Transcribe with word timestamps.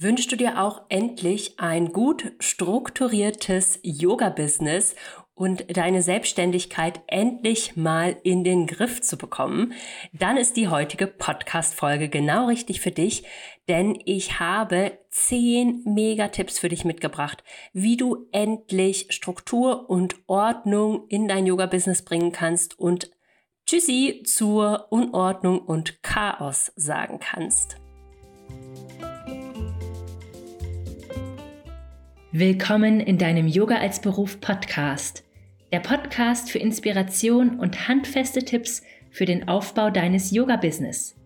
Wünschst 0.00 0.30
du 0.30 0.36
dir 0.36 0.62
auch 0.62 0.82
endlich 0.90 1.58
ein 1.58 1.92
gut 1.92 2.30
strukturiertes 2.38 3.80
Yoga-Business 3.82 4.94
und 5.34 5.76
deine 5.76 6.02
Selbstständigkeit 6.02 7.00
endlich 7.08 7.74
mal 7.74 8.16
in 8.22 8.44
den 8.44 8.68
Griff 8.68 9.02
zu 9.02 9.18
bekommen, 9.18 9.72
dann 10.12 10.36
ist 10.36 10.56
die 10.56 10.68
heutige 10.68 11.08
Podcast-Folge 11.08 12.08
genau 12.08 12.46
richtig 12.46 12.80
für 12.80 12.92
dich, 12.92 13.24
denn 13.66 14.00
ich 14.04 14.38
habe 14.38 14.98
zehn 15.10 15.82
Megatipps 15.84 16.60
für 16.60 16.68
dich 16.68 16.84
mitgebracht, 16.84 17.42
wie 17.72 17.96
du 17.96 18.28
endlich 18.30 19.08
Struktur 19.10 19.90
und 19.90 20.14
Ordnung 20.28 21.08
in 21.08 21.26
dein 21.26 21.44
Yoga-Business 21.44 22.02
bringen 22.02 22.30
kannst 22.30 22.78
und 22.78 23.10
Tschüssi 23.66 24.22
zur 24.24 24.86
Unordnung 24.90 25.58
und 25.58 26.04
Chaos 26.04 26.70
sagen 26.76 27.18
kannst. 27.18 27.80
Willkommen 32.32 33.00
in 33.00 33.16
deinem 33.16 33.48
Yoga 33.48 33.76
als 33.76 34.02
Beruf 34.02 34.38
Podcast. 34.38 35.24
Der 35.72 35.80
Podcast 35.80 36.50
für 36.50 36.58
Inspiration 36.58 37.58
und 37.58 37.88
handfeste 37.88 38.44
Tipps 38.44 38.82
für 39.10 39.24
den 39.24 39.48
Aufbau 39.48 39.88
deines 39.88 40.30
Yoga-Business. 40.30 41.16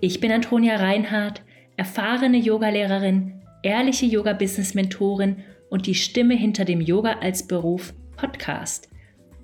Ich 0.00 0.18
bin 0.18 0.32
Antonia 0.32 0.74
Reinhardt, 0.74 1.42
erfahrene 1.76 2.38
Yogalehrerin, 2.38 3.42
ehrliche 3.62 4.06
Yoga-Business-Mentorin 4.06 5.44
und 5.70 5.86
die 5.86 5.94
Stimme 5.94 6.34
hinter 6.34 6.64
dem 6.64 6.80
Yoga 6.80 7.20
als 7.20 7.46
Beruf 7.46 7.94
Podcast. 8.16 8.88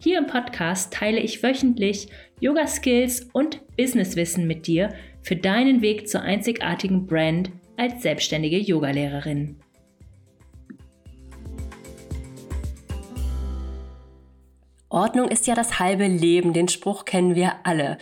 Hier 0.00 0.18
im 0.18 0.26
Podcast 0.26 0.92
teile 0.92 1.20
ich 1.20 1.40
wöchentlich 1.44 2.08
Yoga-Skills 2.40 3.28
und 3.32 3.60
Businesswissen 3.76 4.48
mit 4.48 4.66
dir 4.66 4.92
für 5.22 5.36
deinen 5.36 5.82
Weg 5.82 6.08
zur 6.08 6.22
einzigartigen 6.22 7.06
Brand 7.06 7.52
als 7.76 8.02
selbstständige 8.02 8.58
Yogalehrerin. 8.58 9.54
Ordnung 14.90 15.28
ist 15.28 15.46
ja 15.46 15.54
das 15.54 15.78
halbe 15.78 16.08
Leben, 16.08 16.52
den 16.52 16.66
Spruch 16.66 17.04
kennen 17.04 17.36
wir 17.36 17.52
alle. 17.62 17.96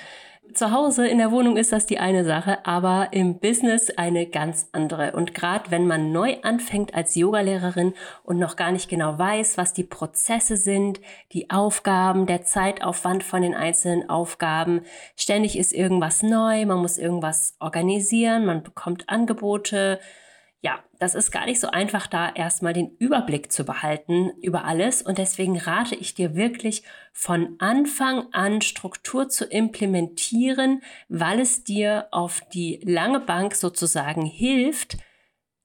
Zu 0.55 0.73
Hause 0.73 1.07
in 1.07 1.19
der 1.19 1.31
Wohnung 1.31 1.59
ist 1.59 1.73
das 1.73 1.85
die 1.85 1.99
eine 1.99 2.25
Sache, 2.25 2.65
aber 2.65 3.09
im 3.13 3.39
Business 3.39 3.91
eine 3.91 4.27
ganz 4.27 4.71
andere. 4.73 5.13
Und 5.13 5.35
gerade 5.35 5.71
wenn 5.71 5.87
man 5.87 6.11
neu 6.13 6.39
anfängt 6.43 6.95
als 6.95 7.15
Yogalehrerin 7.15 7.93
und 8.25 8.39
noch 8.39 8.57
gar 8.57 8.73
nicht 8.73 8.89
genau 8.89 9.19
weiß, 9.19 9.59
was 9.59 9.75
die 9.75 9.85
Prozesse 9.85 10.57
sind, 10.57 11.01
die 11.33 11.51
Aufgaben, 11.51 12.25
der 12.25 12.45
Zeitaufwand 12.45 13.23
von 13.23 13.43
den 13.43 13.55
einzelnen 13.55 14.09
Aufgaben, 14.09 14.81
ständig 15.15 15.59
ist 15.59 15.75
irgendwas 15.75 16.23
neu, 16.23 16.65
man 16.65 16.79
muss 16.79 16.97
irgendwas 16.97 17.55
organisieren, 17.61 18.47
man 18.47 18.63
bekommt 18.63 19.11
Angebote, 19.11 20.01
ja, 20.61 20.83
das 20.99 21.15
ist 21.15 21.31
gar 21.31 21.47
nicht 21.47 21.61
so 21.61 21.69
einfach, 21.69 22.09
da 22.09 22.31
erstmal 22.31 22.73
den 22.73 22.97
Überblick 22.99 23.53
zu 23.53 23.65
behalten 23.65 24.31
über 24.43 24.65
alles. 24.65 25.03
Und 25.03 25.19
deswegen 25.19 25.57
rate 25.57 25.95
ich 25.95 26.15
dir 26.15 26.35
wirklich 26.35 26.83
von 27.13 27.55
Anfang 27.61 28.27
an 28.33 28.61
Struktur 28.61 29.29
zu 29.29 29.45
implementieren, 29.45 30.83
weil 31.09 31.39
es 31.39 31.63
dir 31.63 32.09
auf 32.11 32.41
die 32.53 32.81
lange 32.83 33.21
Bank 33.21 33.55
sozusagen 33.55 34.25
hilft, 34.25 34.97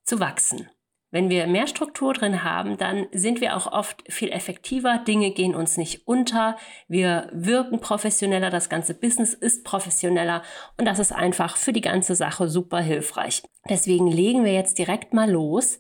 zu 0.04 0.20
wachsen. 0.20 0.70
Wenn 1.14 1.30
wir 1.30 1.46
mehr 1.46 1.68
Struktur 1.68 2.12
drin 2.14 2.44
haben, 2.44 2.76
dann 2.78 3.06
sind 3.12 3.40
wir 3.40 3.56
auch 3.56 3.72
oft 3.72 4.04
viel 4.12 4.32
effektiver. 4.32 4.98
Dinge 4.98 5.30
gehen 5.30 5.54
uns 5.54 5.78
nicht 5.78 6.08
unter. 6.08 6.58
Wir 6.88 7.30
wirken 7.32 7.80
professioneller. 7.80 8.50
Das 8.50 8.68
ganze 8.68 8.96
Business 8.96 9.36
ist 9.36 9.64
professioneller. 9.64 10.42
Und 10.76 10.86
das 10.86 10.98
ist 10.98 11.12
einfach 11.12 11.58
für 11.58 11.72
die 11.72 11.82
ganze 11.82 12.16
Sache 12.16 12.50
super 12.50 12.80
hilfreich. 12.80 13.44
Deswegen 13.70 14.08
legen 14.08 14.44
wir 14.44 14.54
jetzt 14.54 14.80
direkt 14.80 15.14
mal 15.14 15.30
los 15.30 15.78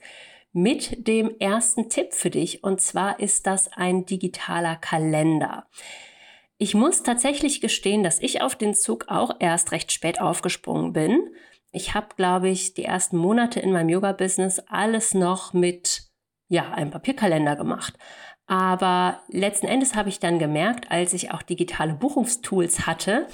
mit 0.52 1.08
dem 1.08 1.32
ersten 1.40 1.90
Tipp 1.90 2.14
für 2.14 2.30
dich. 2.30 2.64
Und 2.64 2.80
zwar 2.80 3.20
ist 3.20 3.48
das 3.48 3.74
ein 3.74 4.06
digitaler 4.06 4.76
Kalender. 4.76 5.66
Ich 6.60 6.76
muss 6.76 7.02
tatsächlich 7.02 7.60
gestehen, 7.60 8.04
dass 8.04 8.20
ich 8.20 8.44
auf 8.44 8.56
den 8.56 8.76
Zug 8.76 9.06
auch 9.08 9.38
erst 9.40 9.72
recht 9.72 9.92
spät 9.92 10.22
aufgesprungen 10.22 10.94
bin. 10.94 11.32
Ich 11.74 11.96
habe, 11.96 12.08
glaube 12.16 12.50
ich, 12.50 12.76
die 12.76 12.86
ersten 12.86 13.18
Monate 13.18 13.60
in 13.60 13.72
meinem 13.72 13.90
Yoga-Business 13.90 14.60
alles 14.68 15.16
noch 15.16 15.54
mit 15.54 16.04
ja, 16.48 16.72
einem 16.72 16.92
Papierkalender 16.92 17.56
gemacht. 17.56 17.96
Aber 18.46 19.22
letzten 19.30 19.66
Endes 19.66 19.96
habe 19.96 20.10
ich 20.10 20.20
dann 20.20 20.38
gemerkt, 20.38 20.92
als 20.92 21.14
ich 21.14 21.32
auch 21.32 21.42
digitale 21.42 21.94
Buchungstools 21.96 22.86
hatte, 22.86 23.28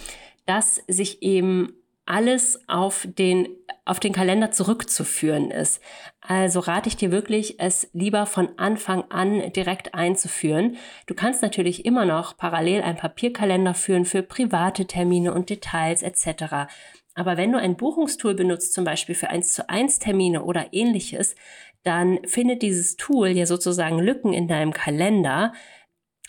dass 0.46 0.78
sich 0.88 1.22
eben 1.22 1.74
alles 2.06 2.60
auf 2.68 3.08
den, 3.08 3.50
auf 3.84 4.00
den 4.00 4.14
Kalender 4.14 4.52
zurückzuführen 4.52 5.52
ist. 5.52 5.82
Also 6.22 6.62
rate 6.62 6.88
ich 6.88 6.96
dir 6.96 7.12
wirklich, 7.12 7.60
es 7.60 7.90
lieber 7.92 8.26
von 8.26 8.58
Anfang 8.58 9.04
an 9.12 9.52
direkt 9.52 9.94
einzuführen. 9.94 10.78
Du 11.08 11.14
kannst 11.14 11.42
natürlich 11.42 11.86
immer 11.86 12.06
noch 12.06 12.38
parallel 12.38 12.82
einen 12.84 12.98
Papierkalender 12.98 13.74
führen 13.74 14.06
für 14.06 14.24
private 14.24 14.88
Termine 14.88 15.34
und 15.34 15.50
Details 15.50 16.02
etc. 16.02 16.72
Aber 17.19 17.35
wenn 17.35 17.52
du 17.52 17.59
ein 17.59 17.75
Buchungstool 17.75 18.34
benutzt, 18.34 18.74
zum 18.74 18.85
Beispiel 18.85 19.13
für 19.13 19.30
1 19.30 19.52
zu 19.52 19.68
1 19.68 20.00
Termine 20.00 20.41
oder 20.41 20.68
ähnliches, 20.72 21.35
dann 21.84 22.19
findet 22.25 22.62
dieses 22.62 22.96
Tool 22.96 23.28
ja 23.28 23.46
sozusagen 23.46 24.00
Lücken 24.00 24.31
in 24.31 24.47
deinem 24.47 24.72
Kalender. 24.72 25.52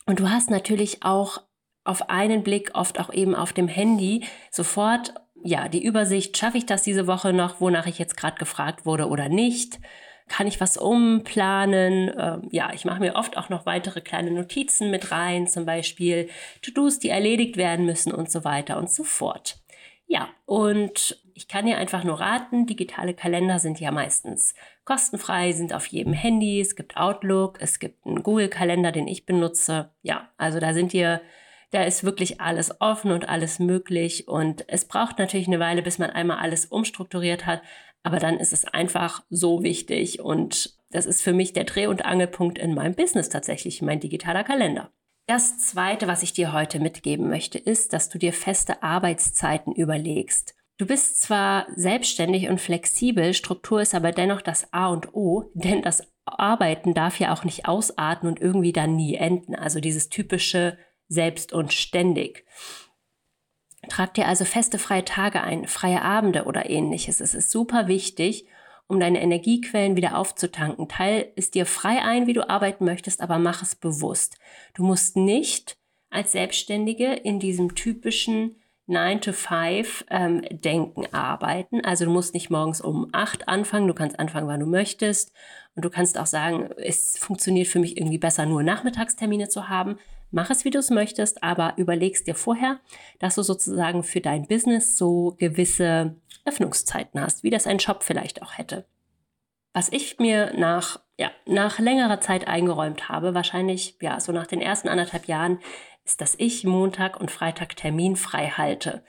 Und 0.06 0.18
du 0.18 0.28
hast 0.28 0.50
natürlich 0.50 1.04
auch 1.04 1.42
auf 1.84 2.10
einen 2.10 2.42
Blick, 2.42 2.72
oft 2.74 2.98
auch 2.98 3.12
eben 3.12 3.36
auf 3.36 3.52
dem 3.52 3.68
Handy, 3.68 4.24
sofort 4.50 5.14
ja 5.44 5.68
die 5.68 5.84
Übersicht, 5.84 6.36
schaffe 6.36 6.58
ich 6.58 6.66
das 6.66 6.82
diese 6.82 7.06
Woche 7.06 7.32
noch, 7.32 7.60
wonach 7.60 7.86
ich 7.86 8.00
jetzt 8.00 8.16
gerade 8.16 8.38
gefragt 8.38 8.84
wurde 8.84 9.06
oder 9.06 9.28
nicht. 9.28 9.78
Kann 10.26 10.48
ich 10.48 10.60
was 10.60 10.76
umplanen? 10.76 12.10
Ähm, 12.18 12.48
ja, 12.50 12.72
ich 12.74 12.84
mache 12.84 12.98
mir 12.98 13.14
oft 13.14 13.36
auch 13.36 13.48
noch 13.48 13.64
weitere 13.64 14.00
kleine 14.00 14.32
Notizen 14.32 14.90
mit 14.90 15.12
rein, 15.12 15.46
zum 15.46 15.66
Beispiel 15.66 16.28
To-Dos, 16.62 16.98
die 16.98 17.10
erledigt 17.10 17.56
werden 17.56 17.86
müssen 17.86 18.12
und 18.12 18.28
so 18.28 18.42
weiter 18.42 18.76
und 18.76 18.90
so 18.90 19.04
fort. 19.04 19.60
Ja, 20.10 20.28
und 20.44 21.22
ich 21.34 21.46
kann 21.46 21.66
dir 21.66 21.78
einfach 21.78 22.02
nur 22.02 22.18
raten, 22.18 22.66
digitale 22.66 23.14
Kalender 23.14 23.60
sind 23.60 23.78
ja 23.78 23.92
meistens 23.92 24.56
kostenfrei, 24.84 25.52
sind 25.52 25.72
auf 25.72 25.86
jedem 25.86 26.12
Handy, 26.12 26.60
es 26.60 26.74
gibt 26.74 26.96
Outlook, 26.96 27.58
es 27.60 27.78
gibt 27.78 28.04
einen 28.04 28.24
Google-Kalender, 28.24 28.90
den 28.90 29.06
ich 29.06 29.24
benutze. 29.24 29.92
Ja, 30.02 30.28
also 30.36 30.58
da 30.58 30.74
sind 30.74 30.92
dir, 30.92 31.20
da 31.70 31.84
ist 31.84 32.02
wirklich 32.02 32.40
alles 32.40 32.80
offen 32.80 33.12
und 33.12 33.28
alles 33.28 33.60
möglich 33.60 34.26
und 34.26 34.64
es 34.66 34.84
braucht 34.84 35.20
natürlich 35.20 35.46
eine 35.46 35.60
Weile, 35.60 35.80
bis 35.80 36.00
man 36.00 36.10
einmal 36.10 36.38
alles 36.38 36.66
umstrukturiert 36.66 37.46
hat, 37.46 37.62
aber 38.02 38.18
dann 38.18 38.38
ist 38.38 38.52
es 38.52 38.64
einfach 38.64 39.22
so 39.30 39.62
wichtig 39.62 40.18
und 40.18 40.74
das 40.90 41.06
ist 41.06 41.22
für 41.22 41.32
mich 41.32 41.52
der 41.52 41.62
Dreh- 41.62 41.86
und 41.86 42.04
Angelpunkt 42.04 42.58
in 42.58 42.74
meinem 42.74 42.96
Business 42.96 43.28
tatsächlich, 43.28 43.80
mein 43.80 44.00
digitaler 44.00 44.42
Kalender. 44.42 44.90
Das 45.30 45.60
Zweite, 45.60 46.08
was 46.08 46.24
ich 46.24 46.32
dir 46.32 46.52
heute 46.52 46.80
mitgeben 46.80 47.28
möchte, 47.28 47.56
ist, 47.56 47.92
dass 47.92 48.08
du 48.08 48.18
dir 48.18 48.32
feste 48.32 48.82
Arbeitszeiten 48.82 49.72
überlegst. 49.72 50.56
Du 50.76 50.86
bist 50.86 51.22
zwar 51.22 51.68
selbstständig 51.76 52.48
und 52.48 52.60
flexibel, 52.60 53.32
Struktur 53.32 53.80
ist 53.80 53.94
aber 53.94 54.10
dennoch 54.10 54.42
das 54.42 54.72
A 54.72 54.88
und 54.88 55.14
O, 55.14 55.48
denn 55.54 55.82
das 55.82 56.02
Arbeiten 56.24 56.94
darf 56.94 57.20
ja 57.20 57.32
auch 57.32 57.44
nicht 57.44 57.68
ausarten 57.68 58.28
und 58.28 58.40
irgendwie 58.40 58.72
dann 58.72 58.96
nie 58.96 59.14
enden. 59.14 59.54
Also 59.54 59.78
dieses 59.78 60.08
typische 60.08 60.76
selbst 61.06 61.52
und 61.52 61.72
ständig. 61.72 62.44
Trag 63.88 64.14
dir 64.14 64.26
also 64.26 64.44
feste 64.44 64.80
freie 64.80 65.04
Tage 65.04 65.42
ein, 65.42 65.68
freie 65.68 66.02
Abende 66.02 66.42
oder 66.42 66.68
ähnliches. 66.68 67.20
Es 67.20 67.34
ist 67.34 67.52
super 67.52 67.86
wichtig 67.86 68.46
um 68.90 69.00
deine 69.00 69.22
Energiequellen 69.22 69.96
wieder 69.96 70.18
aufzutanken. 70.18 70.88
Teil 70.88 71.32
es 71.36 71.50
dir 71.50 71.64
frei 71.64 72.02
ein, 72.02 72.26
wie 72.26 72.32
du 72.32 72.48
arbeiten 72.48 72.84
möchtest, 72.84 73.20
aber 73.20 73.38
mach 73.38 73.62
es 73.62 73.74
bewusst. 73.74 74.36
Du 74.74 74.82
musst 74.82 75.16
nicht 75.16 75.78
als 76.10 76.32
Selbstständige 76.32 77.12
in 77.12 77.38
diesem 77.38 77.74
typischen 77.74 78.56
9 78.86 79.20
to 79.20 79.32
5 79.32 80.06
ähm, 80.10 80.42
Denken 80.50 81.06
arbeiten. 81.14 81.84
Also 81.84 82.04
du 82.04 82.10
musst 82.10 82.34
nicht 82.34 82.50
morgens 82.50 82.80
um 82.80 83.08
8 83.12 83.48
anfangen, 83.48 83.86
du 83.86 83.94
kannst 83.94 84.18
anfangen, 84.18 84.48
wann 84.48 84.58
du 84.58 84.66
möchtest. 84.66 85.32
Und 85.76 85.84
du 85.84 85.90
kannst 85.90 86.18
auch 86.18 86.26
sagen, 86.26 86.70
es 86.76 87.16
funktioniert 87.16 87.68
für 87.68 87.78
mich 87.78 87.96
irgendwie 87.96 88.18
besser, 88.18 88.46
nur 88.46 88.64
Nachmittagstermine 88.64 89.48
zu 89.48 89.68
haben. 89.68 89.98
Mach 90.30 90.50
es, 90.50 90.64
wie 90.64 90.70
du 90.70 90.78
es 90.78 90.90
möchtest, 90.90 91.42
aber 91.42 91.74
überlegst 91.76 92.26
dir 92.26 92.34
vorher, 92.34 92.80
dass 93.18 93.34
du 93.34 93.42
sozusagen 93.42 94.02
für 94.02 94.20
dein 94.20 94.46
Business 94.46 94.96
so 94.96 95.34
gewisse 95.38 96.16
Öffnungszeiten 96.44 97.20
hast, 97.20 97.42
wie 97.42 97.50
das 97.50 97.66
ein 97.66 97.80
Shop 97.80 98.02
vielleicht 98.02 98.42
auch 98.42 98.56
hätte. 98.56 98.86
Was 99.72 99.90
ich 99.92 100.18
mir 100.18 100.52
nach, 100.56 101.00
ja, 101.18 101.30
nach 101.46 101.78
längerer 101.78 102.20
Zeit 102.20 102.48
eingeräumt 102.48 103.08
habe, 103.08 103.34
wahrscheinlich 103.34 103.96
ja, 104.00 104.20
so 104.20 104.32
nach 104.32 104.46
den 104.46 104.60
ersten 104.60 104.88
anderthalb 104.88 105.26
Jahren, 105.26 105.58
ist, 106.04 106.20
dass 106.20 106.34
ich 106.38 106.64
Montag 106.64 107.20
und 107.20 107.30
Freitag 107.30 107.76
Termin 107.76 108.16
frei 108.16 108.48
halte. 108.48 109.04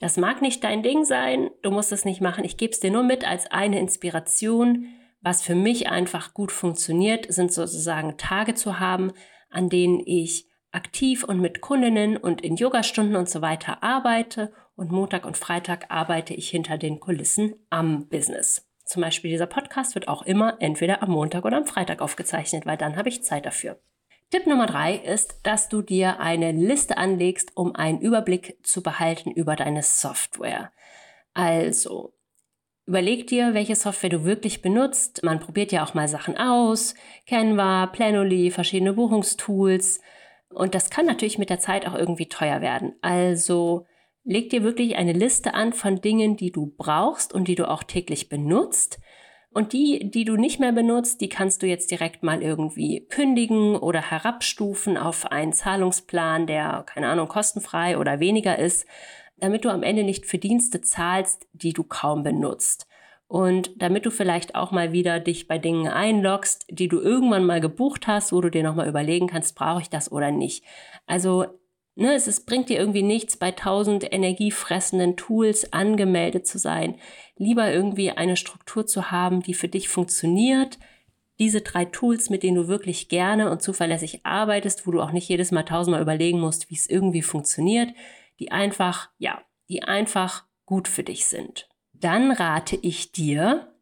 Das 0.00 0.16
mag 0.16 0.40
nicht 0.40 0.64
dein 0.64 0.82
Ding 0.82 1.04
sein, 1.04 1.50
du 1.62 1.70
musst 1.70 1.92
es 1.92 2.04
nicht 2.04 2.20
machen. 2.20 2.44
Ich 2.44 2.56
gebe 2.56 2.72
es 2.72 2.80
dir 2.80 2.90
nur 2.90 3.02
mit 3.02 3.28
als 3.28 3.50
eine 3.50 3.78
Inspiration. 3.78 4.86
Was 5.20 5.42
für 5.42 5.54
mich 5.54 5.90
einfach 5.90 6.32
gut 6.32 6.50
funktioniert, 6.50 7.30
sind 7.32 7.52
sozusagen 7.52 8.16
Tage 8.16 8.54
zu 8.54 8.80
haben, 8.80 9.12
an 9.50 9.68
denen 9.68 10.00
ich 10.04 10.49
aktiv 10.72 11.24
und 11.24 11.40
mit 11.40 11.60
Kundinnen 11.60 12.16
und 12.16 12.40
in 12.40 12.56
Yogastunden 12.56 13.16
und 13.16 13.28
so 13.28 13.42
weiter 13.42 13.82
arbeite 13.82 14.52
und 14.76 14.92
Montag 14.92 15.26
und 15.26 15.36
Freitag 15.36 15.86
arbeite 15.90 16.34
ich 16.34 16.48
hinter 16.48 16.78
den 16.78 17.00
Kulissen 17.00 17.54
am 17.70 18.08
Business. 18.08 18.66
zum 18.84 19.02
Beispiel 19.02 19.30
dieser 19.30 19.46
Podcast 19.46 19.94
wird 19.94 20.08
auch 20.08 20.22
immer 20.22 20.56
entweder 20.60 21.02
am 21.02 21.10
Montag 21.10 21.44
oder 21.44 21.56
am 21.56 21.66
Freitag 21.66 22.00
aufgezeichnet, 22.00 22.66
weil 22.66 22.76
dann 22.76 22.96
habe 22.96 23.08
ich 23.08 23.22
Zeit 23.22 23.46
dafür. 23.46 23.80
Tipp 24.30 24.46
Nummer 24.46 24.66
drei 24.66 24.94
ist, 24.94 25.40
dass 25.44 25.68
du 25.68 25.82
dir 25.82 26.20
eine 26.20 26.52
Liste 26.52 26.98
anlegst, 26.98 27.56
um 27.56 27.74
einen 27.74 28.00
Überblick 28.00 28.58
zu 28.62 28.82
behalten 28.82 29.32
über 29.32 29.56
deine 29.56 29.82
Software. 29.82 30.72
Also, 31.34 32.14
überleg 32.86 33.26
dir, 33.26 33.54
welche 33.54 33.74
Software 33.74 34.10
du 34.10 34.24
wirklich 34.24 34.62
benutzt. 34.62 35.22
Man 35.24 35.40
probiert 35.40 35.72
ja 35.72 35.84
auch 35.84 35.94
mal 35.94 36.08
Sachen 36.08 36.36
aus. 36.36 36.94
Canva, 37.28 37.86
Planoly, 37.88 38.50
verschiedene 38.50 38.92
Buchungstools. 38.92 40.00
Und 40.52 40.74
das 40.74 40.90
kann 40.90 41.06
natürlich 41.06 41.38
mit 41.38 41.50
der 41.50 41.60
Zeit 41.60 41.86
auch 41.86 41.94
irgendwie 41.94 42.28
teuer 42.28 42.60
werden. 42.60 42.94
Also, 43.00 43.86
leg 44.24 44.50
dir 44.50 44.62
wirklich 44.62 44.96
eine 44.96 45.12
Liste 45.12 45.54
an 45.54 45.72
von 45.72 46.00
Dingen, 46.00 46.36
die 46.36 46.52
du 46.52 46.74
brauchst 46.76 47.32
und 47.32 47.48
die 47.48 47.54
du 47.54 47.68
auch 47.68 47.82
täglich 47.82 48.28
benutzt 48.28 49.00
und 49.52 49.72
die, 49.72 50.10
die 50.10 50.24
du 50.24 50.36
nicht 50.36 50.60
mehr 50.60 50.72
benutzt, 50.72 51.20
die 51.20 51.28
kannst 51.28 51.62
du 51.62 51.66
jetzt 51.66 51.90
direkt 51.90 52.22
mal 52.22 52.40
irgendwie 52.40 53.06
kündigen 53.08 53.74
oder 53.74 54.00
herabstufen 54.00 54.96
auf 54.96 55.26
einen 55.26 55.52
Zahlungsplan, 55.52 56.46
der, 56.46 56.84
keine 56.86 57.08
Ahnung, 57.08 57.26
kostenfrei 57.26 57.98
oder 57.98 58.20
weniger 58.20 58.58
ist, 58.58 58.86
damit 59.38 59.64
du 59.64 59.70
am 59.70 59.82
Ende 59.82 60.04
nicht 60.04 60.26
für 60.26 60.38
Dienste 60.38 60.80
zahlst, 60.82 61.48
die 61.52 61.72
du 61.72 61.82
kaum 61.82 62.22
benutzt. 62.22 62.86
Und 63.30 63.70
damit 63.80 64.06
du 64.06 64.10
vielleicht 64.10 64.56
auch 64.56 64.72
mal 64.72 64.90
wieder 64.90 65.20
dich 65.20 65.46
bei 65.46 65.56
Dingen 65.56 65.86
einloggst, 65.86 66.66
die 66.68 66.88
du 66.88 66.98
irgendwann 66.98 67.44
mal 67.44 67.60
gebucht 67.60 68.08
hast, 68.08 68.32
wo 68.32 68.40
du 68.40 68.50
dir 68.50 68.64
nochmal 68.64 68.88
überlegen 68.88 69.28
kannst, 69.28 69.54
brauche 69.54 69.82
ich 69.82 69.88
das 69.88 70.10
oder 70.10 70.32
nicht. 70.32 70.64
Also 71.06 71.46
Ne, 71.96 72.14
es 72.14 72.26
ist, 72.28 72.46
bringt 72.46 72.68
dir 72.68 72.78
irgendwie 72.78 73.02
nichts, 73.02 73.36
bei 73.36 73.50
tausend 73.50 74.10
energiefressenden 74.10 75.16
Tools 75.16 75.72
angemeldet 75.72 76.46
zu 76.46 76.58
sein. 76.58 76.94
Lieber 77.36 77.70
irgendwie 77.70 78.10
eine 78.10 78.36
Struktur 78.36 78.86
zu 78.86 79.10
haben, 79.10 79.42
die 79.42 79.54
für 79.54 79.68
dich 79.68 79.88
funktioniert. 79.88 80.78
Diese 81.38 81.60
drei 81.60 81.84
Tools, 81.84 82.30
mit 82.30 82.42
denen 82.42 82.56
du 82.56 82.68
wirklich 82.68 83.08
gerne 83.08 83.50
und 83.50 83.60
zuverlässig 83.60 84.20
arbeitest, 84.24 84.86
wo 84.86 84.92
du 84.92 85.02
auch 85.02 85.12
nicht 85.12 85.28
jedes 85.28 85.50
Mal 85.50 85.64
tausendmal 85.64 86.00
überlegen 86.00 86.40
musst, 86.40 86.70
wie 86.70 86.76
es 86.76 86.88
irgendwie 86.88 87.22
funktioniert, 87.22 87.90
die 88.38 88.50
einfach, 88.50 89.10
ja, 89.18 89.42
die 89.68 89.82
einfach 89.82 90.46
gut 90.64 90.88
für 90.88 91.02
dich 91.02 91.26
sind. 91.26 91.69
Dann 92.00 92.32
rate 92.32 92.76
ich 92.76 93.12
dir, 93.12 93.74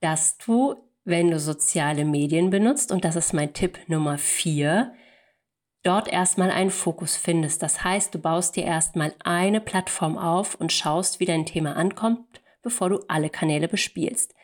dass 0.00 0.38
du, 0.38 0.76
wenn 1.04 1.30
du 1.30 1.40
soziale 1.40 2.04
Medien 2.04 2.50
benutzt, 2.50 2.92
und 2.92 3.04
das 3.04 3.16
ist 3.16 3.32
mein 3.32 3.52
Tipp 3.52 3.78
Nummer 3.88 4.16
vier, 4.16 4.94
dort 5.82 6.08
erstmal 6.08 6.50
einen 6.50 6.70
Fokus 6.70 7.16
findest. 7.16 7.62
Das 7.62 7.82
heißt, 7.82 8.14
du 8.14 8.18
baust 8.18 8.56
dir 8.56 8.64
erstmal 8.64 9.14
eine 9.24 9.60
Plattform 9.60 10.18
auf 10.18 10.54
und 10.54 10.72
schaust, 10.72 11.18
wie 11.18 11.24
dein 11.24 11.46
Thema 11.46 11.76
ankommt, 11.76 12.40
bevor 12.62 12.90
du 12.90 13.00
alle 13.08 13.30
Kanäle 13.30 13.68
bespielst. 13.68 14.34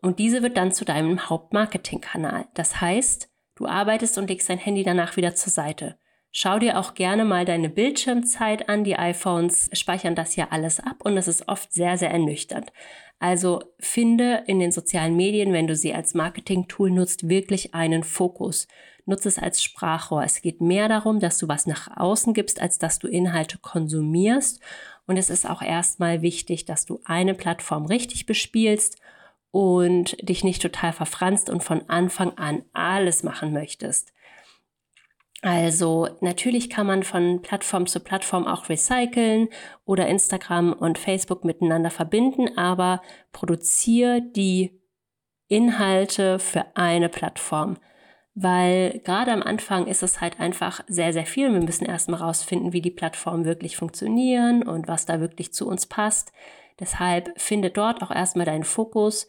Und 0.00 0.18
diese 0.18 0.42
wird 0.42 0.56
dann 0.56 0.72
zu 0.72 0.84
deinem 0.84 1.28
Hauptmarketingkanal. 1.28 2.46
Das 2.54 2.80
heißt, 2.80 3.30
du 3.54 3.66
arbeitest 3.66 4.18
und 4.18 4.28
legst 4.28 4.48
dein 4.48 4.58
Handy 4.58 4.82
danach 4.82 5.16
wieder 5.16 5.34
zur 5.34 5.52
Seite. 5.52 5.98
Schau 6.36 6.58
dir 6.58 6.80
auch 6.80 6.94
gerne 6.94 7.24
mal 7.24 7.44
deine 7.44 7.68
Bildschirmzeit 7.68 8.68
an. 8.68 8.82
Die 8.82 8.96
iPhones 8.96 9.70
speichern 9.72 10.16
das 10.16 10.34
ja 10.34 10.48
alles 10.50 10.80
ab 10.80 10.96
und 11.04 11.16
es 11.16 11.28
ist 11.28 11.48
oft 11.48 11.72
sehr, 11.72 11.96
sehr 11.96 12.10
ernüchternd. 12.10 12.72
Also 13.20 13.62
finde 13.78 14.42
in 14.48 14.58
den 14.58 14.72
sozialen 14.72 15.16
Medien, 15.16 15.52
wenn 15.52 15.68
du 15.68 15.76
sie 15.76 15.94
als 15.94 16.12
Marketing-Tool 16.12 16.90
nutzt, 16.90 17.28
wirklich 17.28 17.74
einen 17.74 18.02
Fokus 18.02 18.66
nutze 19.06 19.28
es 19.28 19.38
als 19.38 19.62
Sprachrohr. 19.62 20.24
Es 20.24 20.40
geht 20.40 20.60
mehr 20.60 20.88
darum, 20.88 21.20
dass 21.20 21.38
du 21.38 21.48
was 21.48 21.66
nach 21.66 21.96
außen 21.96 22.34
gibst, 22.34 22.60
als 22.60 22.78
dass 22.78 22.98
du 22.98 23.08
Inhalte 23.08 23.58
konsumierst. 23.58 24.60
Und 25.06 25.16
es 25.16 25.30
ist 25.30 25.48
auch 25.48 25.62
erstmal 25.62 26.22
wichtig, 26.22 26.64
dass 26.64 26.86
du 26.86 27.00
eine 27.04 27.34
Plattform 27.34 27.86
richtig 27.86 28.26
bespielst 28.26 28.98
und 29.50 30.16
dich 30.26 30.42
nicht 30.42 30.62
total 30.62 30.92
verfranst 30.92 31.50
und 31.50 31.62
von 31.62 31.88
Anfang 31.88 32.36
an 32.38 32.64
alles 32.72 33.22
machen 33.22 33.52
möchtest. 33.52 34.12
Also 35.44 36.08
natürlich 36.20 36.70
kann 36.70 36.86
man 36.86 37.02
von 37.02 37.42
Plattform 37.42 37.86
zu 37.86 38.00
Plattform 38.00 38.46
auch 38.46 38.70
recyceln 38.70 39.48
oder 39.84 40.08
Instagram 40.08 40.72
und 40.72 40.96
Facebook 40.96 41.44
miteinander 41.44 41.90
verbinden, 41.90 42.56
aber 42.56 43.02
produziere 43.32 44.22
die 44.22 44.80
Inhalte 45.48 46.38
für 46.38 46.64
eine 46.76 47.10
Plattform 47.10 47.76
weil 48.34 49.00
gerade 49.04 49.32
am 49.32 49.42
Anfang 49.42 49.86
ist 49.86 50.02
es 50.02 50.20
halt 50.20 50.40
einfach 50.40 50.82
sehr, 50.88 51.12
sehr 51.12 51.26
viel. 51.26 51.52
Wir 51.52 51.60
müssen 51.60 51.84
erstmal 51.84 52.20
rausfinden, 52.20 52.72
wie 52.72 52.82
die 52.82 52.90
Plattformen 52.90 53.44
wirklich 53.44 53.76
funktionieren 53.76 54.64
und 54.64 54.88
was 54.88 55.06
da 55.06 55.20
wirklich 55.20 55.52
zu 55.52 55.68
uns 55.68 55.86
passt. 55.86 56.32
Deshalb 56.80 57.40
finde 57.40 57.70
dort 57.70 58.02
auch 58.02 58.10
erstmal 58.10 58.46
deinen 58.46 58.64
Fokus, 58.64 59.28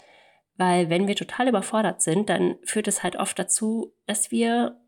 weil 0.57 0.89
wenn 0.89 1.07
wir 1.07 1.15
total 1.15 1.47
überfordert 1.47 2.01
sind, 2.01 2.29
dann 2.29 2.55
führt 2.63 2.87
es 2.87 3.03
halt 3.03 3.15
oft 3.17 3.37
dazu, 3.37 3.93
dass 4.07 4.31
wir 4.31 4.81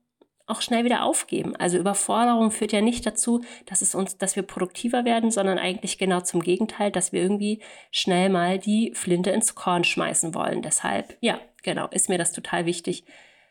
auch 0.48 0.62
schnell 0.62 0.86
wieder 0.86 1.04
aufgeben. 1.04 1.56
Also 1.58 1.78
Überforderung 1.78 2.52
führt 2.52 2.72
ja 2.72 2.82
nicht 2.82 3.06
dazu, 3.06 3.44
dass 3.66 3.82
es 3.82 3.94
uns, 3.94 4.18
dass 4.18 4.36
wir 4.36 4.44
produktiver 4.44 5.06
werden, 5.06 5.30
sondern 5.30 5.60
eigentlich 5.60 5.98
genau 5.98 6.22
zum 6.22 6.42
Gegenteil, 6.42 6.90
dass 6.90 7.12
wir 7.12 7.22
irgendwie 7.22 7.62
schnell 7.92 8.30
mal 8.30 8.58
die 8.58 8.94
Flinte 8.96 9.30
ins 9.32 9.56
Korn 9.56 9.84
schmeißen 9.84 10.34
wollen. 10.34 10.62
Deshalb, 10.62 11.18
ja, 11.20 11.40
genau, 11.64 11.88
ist 11.90 12.08
mir 12.08 12.18
das 12.18 12.32
total 12.32 12.66
wichtig, 12.66 13.04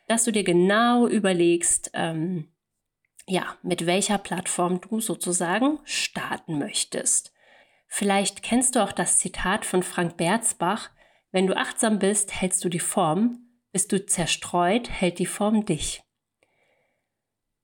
dass 0.07 0.23
du 0.23 0.31
dir 0.31 0.43
genau 0.43 1.07
überlegst, 1.07 1.91
ähm, 1.93 2.47
ja, 3.27 3.57
mit 3.61 3.85
welcher 3.85 4.17
Plattform 4.17 4.81
du 4.81 4.99
sozusagen 4.99 5.79
starten 5.83 6.57
möchtest. 6.57 7.33
Vielleicht 7.87 8.41
kennst 8.41 8.75
du 8.75 8.83
auch 8.83 8.91
das 8.91 9.19
Zitat 9.19 9.65
von 9.65 9.83
Frank 9.83 10.17
Berzbach, 10.17 10.89
wenn 11.31 11.45
du 11.45 11.55
achtsam 11.55 11.99
bist, 11.99 12.33
hältst 12.41 12.63
du 12.63 12.69
die 12.69 12.79
Form, 12.79 13.39
bist 13.71 13.91
du 13.91 14.03
zerstreut, 14.05 14.89
hält 14.89 15.19
die 15.19 15.25
Form 15.25 15.65
dich. 15.65 16.01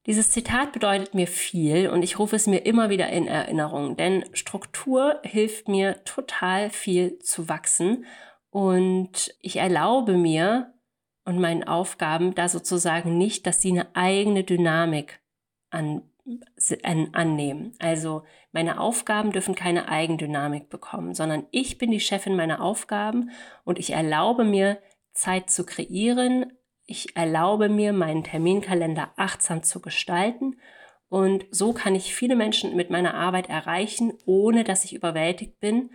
Dieses 0.06 0.32
Zitat 0.32 0.74
bedeutet 0.74 1.14
mir 1.14 1.28
viel 1.28 1.90
und 1.90 2.04
ich 2.04 2.20
rufe 2.20 2.36
es 2.36 2.48
mir 2.48 2.66
immer 2.66 2.90
wieder 2.90 3.10
in 3.10 3.28
Erinnerung, 3.28 3.96
denn 3.96 4.26
Struktur 4.34 5.20
hilft 5.24 5.70
mir 5.70 6.04
total 6.04 6.70
viel 6.70 7.20
zu 7.20 7.48
wachsen 7.48 8.06
und 8.50 9.34
ich 9.40 9.56
erlaube 9.56 10.18
mir, 10.18 10.74
und 11.26 11.40
meinen 11.40 11.64
Aufgaben 11.64 12.36
da 12.36 12.50
sozusagen 12.50 13.18
nicht, 13.18 13.48
dass 13.48 13.62
sie 13.62 13.72
eine 13.72 13.96
eigene 13.96 14.44
Dynamik 14.44 15.22
an, 15.70 16.04
an, 16.84 17.10
annehmen. 17.14 17.74
Also 17.80 18.24
meine 18.52 18.80
Aufgaben 18.80 19.32
dürfen 19.32 19.56
keine 19.56 19.88
Eigendynamik 19.88 20.70
bekommen, 20.70 21.14
sondern 21.14 21.48
ich 21.52 21.78
bin 21.78 21.92
die 21.92 22.00
Chefin 22.00 22.36
meiner 22.36 22.62
Aufgaben 22.62 23.32
und 23.64 23.80
ich 23.80 23.92
erlaube 23.92 24.44
mir, 24.44 24.80
Zeit 25.14 25.50
zu 25.52 25.64
kreieren. 25.66 26.54
Ich 26.86 27.16
erlaube 27.16 27.70
mir, 27.70 27.94
meinen 27.94 28.24
Terminkalender 28.24 29.12
achtsam 29.16 29.64
zu 29.64 29.82
gestalten. 29.82 30.60
Und 31.10 31.46
so 31.52 31.74
kann 31.74 31.96
ich 31.96 32.16
viele 32.16 32.36
Menschen 32.36 32.76
mit 32.76 32.90
meiner 32.90 33.14
Arbeit 33.14 33.50
erreichen, 33.50 34.14
ohne 34.26 34.64
dass 34.64 34.84
ich 34.84 34.94
überwältigt 34.94 35.60
bin, 35.60 35.92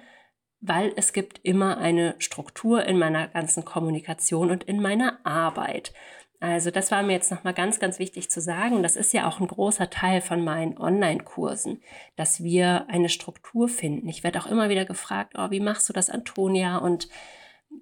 weil 0.60 0.92
es 0.96 1.12
gibt 1.12 1.40
immer 1.42 1.78
eine 1.78 2.14
Struktur 2.18 2.84
in 2.84 2.98
meiner 2.98 3.28
ganzen 3.28 3.64
Kommunikation 3.64 4.50
und 4.50 4.64
in 4.64 4.80
meiner 4.80 5.18
Arbeit. 5.24 5.92
Also 6.40 6.70
das 6.70 6.92
war 6.92 7.02
mir 7.02 7.14
jetzt 7.14 7.32
nochmal 7.32 7.54
ganz, 7.54 7.80
ganz 7.80 7.98
wichtig 7.98 8.30
zu 8.30 8.40
sagen. 8.40 8.82
Das 8.82 8.94
ist 8.94 9.12
ja 9.12 9.26
auch 9.26 9.40
ein 9.40 9.48
großer 9.48 9.90
Teil 9.90 10.20
von 10.20 10.44
meinen 10.44 10.78
Online-Kursen, 10.78 11.82
dass 12.14 12.44
wir 12.44 12.86
eine 12.88 13.08
Struktur 13.08 13.68
finden. 13.68 14.08
Ich 14.08 14.22
werde 14.22 14.38
auch 14.40 14.46
immer 14.46 14.68
wieder 14.68 14.84
gefragt, 14.84 15.34
oh, 15.36 15.50
wie 15.50 15.60
machst 15.60 15.88
du 15.88 15.92
das, 15.92 16.10
Antonia? 16.10 16.76
Und 16.76 17.08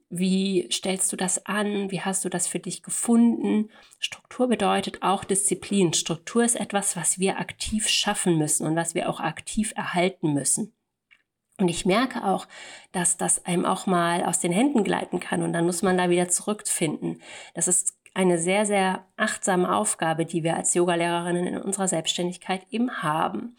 wie 0.09 0.69
stellst 0.71 1.13
du 1.13 1.17
das 1.17 1.47
an? 1.47 1.91
Wie 1.91 2.01
hast 2.01 2.25
du 2.25 2.29
das 2.29 2.47
für 2.47 2.59
dich 2.59 2.83
gefunden? 2.83 3.71
Struktur 3.99 4.49
bedeutet 4.49 5.03
auch 5.03 5.25
Disziplin. 5.25 5.93
Struktur 5.93 6.45
ist 6.45 6.57
etwas, 6.57 6.97
was 6.97 7.19
wir 7.19 7.39
aktiv 7.39 7.89
schaffen 7.89 8.39
müssen 8.39 8.67
und 8.67 8.77
was 8.77 8.95
wir 8.95 9.09
auch 9.09 9.21
aktiv 9.21 9.73
erhalten 9.77 10.33
müssen. 10.33 10.73
Und 11.59 11.69
ich 11.69 11.87
merke 11.87 12.25
auch, 12.25 12.47
dass 12.93 13.17
das 13.17 13.47
einem 13.47 13.65
auch 13.65 13.87
mal 13.87 14.25
aus 14.25 14.41
den 14.41 14.53
Händen 14.53 14.85
gleiten 14.85 15.21
kann 15.21 15.43
und 15.43 15.53
dann 15.55 15.65
muss 15.65 15.83
man 15.83 15.97
da 15.97 16.11
wieder 16.11 16.29
zurückfinden. 16.29 17.23
Das 17.55 17.67
ist 17.67 17.97
eine 18.13 18.39
sehr, 18.39 18.67
sehr 18.67 19.07
achtsame 19.17 19.75
Aufgabe, 19.75 20.25
die 20.27 20.43
wir 20.43 20.57
als 20.57 20.75
Yogalehrerinnen 20.75 21.47
in 21.47 21.59
unserer 21.59 21.89
Selbstständigkeit 21.89 22.67
eben 22.71 23.03
haben. 23.03 23.57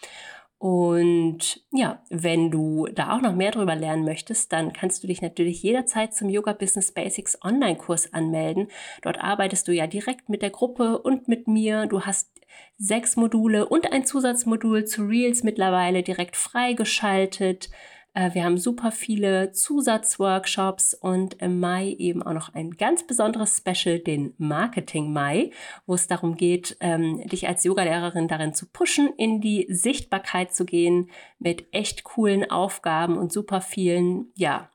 Und 0.59 1.61
ja, 1.71 2.01
wenn 2.09 2.49
du 2.49 2.87
da 2.87 3.15
auch 3.15 3.21
noch 3.21 3.35
mehr 3.35 3.51
drüber 3.51 3.75
lernen 3.75 4.05
möchtest, 4.05 4.51
dann 4.51 4.73
kannst 4.73 5.03
du 5.03 5.07
dich 5.07 5.21
natürlich 5.21 5.61
jederzeit 5.61 6.15
zum 6.15 6.29
Yoga 6.29 6.53
Business 6.53 6.91
Basics 6.91 7.37
Online-Kurs 7.43 8.13
anmelden. 8.13 8.69
Dort 9.03 9.19
arbeitest 9.21 9.67
du 9.67 9.71
ja 9.71 9.85
direkt 9.85 10.29
mit 10.29 10.41
der 10.41 10.49
Gruppe 10.49 10.97
und 10.97 11.27
mit 11.27 11.47
mir. 11.47 11.85
Du 11.85 12.01
hast 12.01 12.31
sechs 12.79 13.15
Module 13.17 13.67
und 13.67 13.91
ein 13.91 14.05
Zusatzmodul 14.05 14.85
zu 14.85 15.03
Reels 15.03 15.43
mittlerweile 15.43 16.01
direkt 16.01 16.35
freigeschaltet. 16.35 17.69
Äh, 18.17 18.33
wir 18.33 18.43
haben 18.43 18.57
super 18.57 18.91
viele 18.91 19.51
Zusatzworkshops 19.51 20.95
und 20.95 21.35
im 21.35 21.59
Mai 21.59 21.95
eben 21.99 22.23
auch 22.23 22.33
noch 22.33 22.53
ein 22.55 22.71
ganz 22.71 23.05
besonderes 23.05 23.57
Special, 23.57 23.99
den 23.99 24.33
Marketing 24.39 25.13
Mai, 25.13 25.51
wo 25.85 25.93
es 25.93 26.07
darum 26.07 26.35
geht, 26.35 26.77
ähm, 26.79 27.21
dich 27.27 27.47
als 27.47 27.63
Yogalehrerin 27.63 28.27
darin 28.27 28.55
zu 28.55 28.67
pushen, 28.67 29.13
in 29.17 29.39
die 29.39 29.67
Sichtbarkeit 29.69 30.51
zu 30.51 30.65
gehen 30.65 31.11
mit 31.37 31.67
echt 31.71 32.03
coolen 32.05 32.49
Aufgaben 32.49 33.17
und 33.19 33.31
super 33.31 33.61
vielen, 33.61 34.31
ja, 34.35 34.71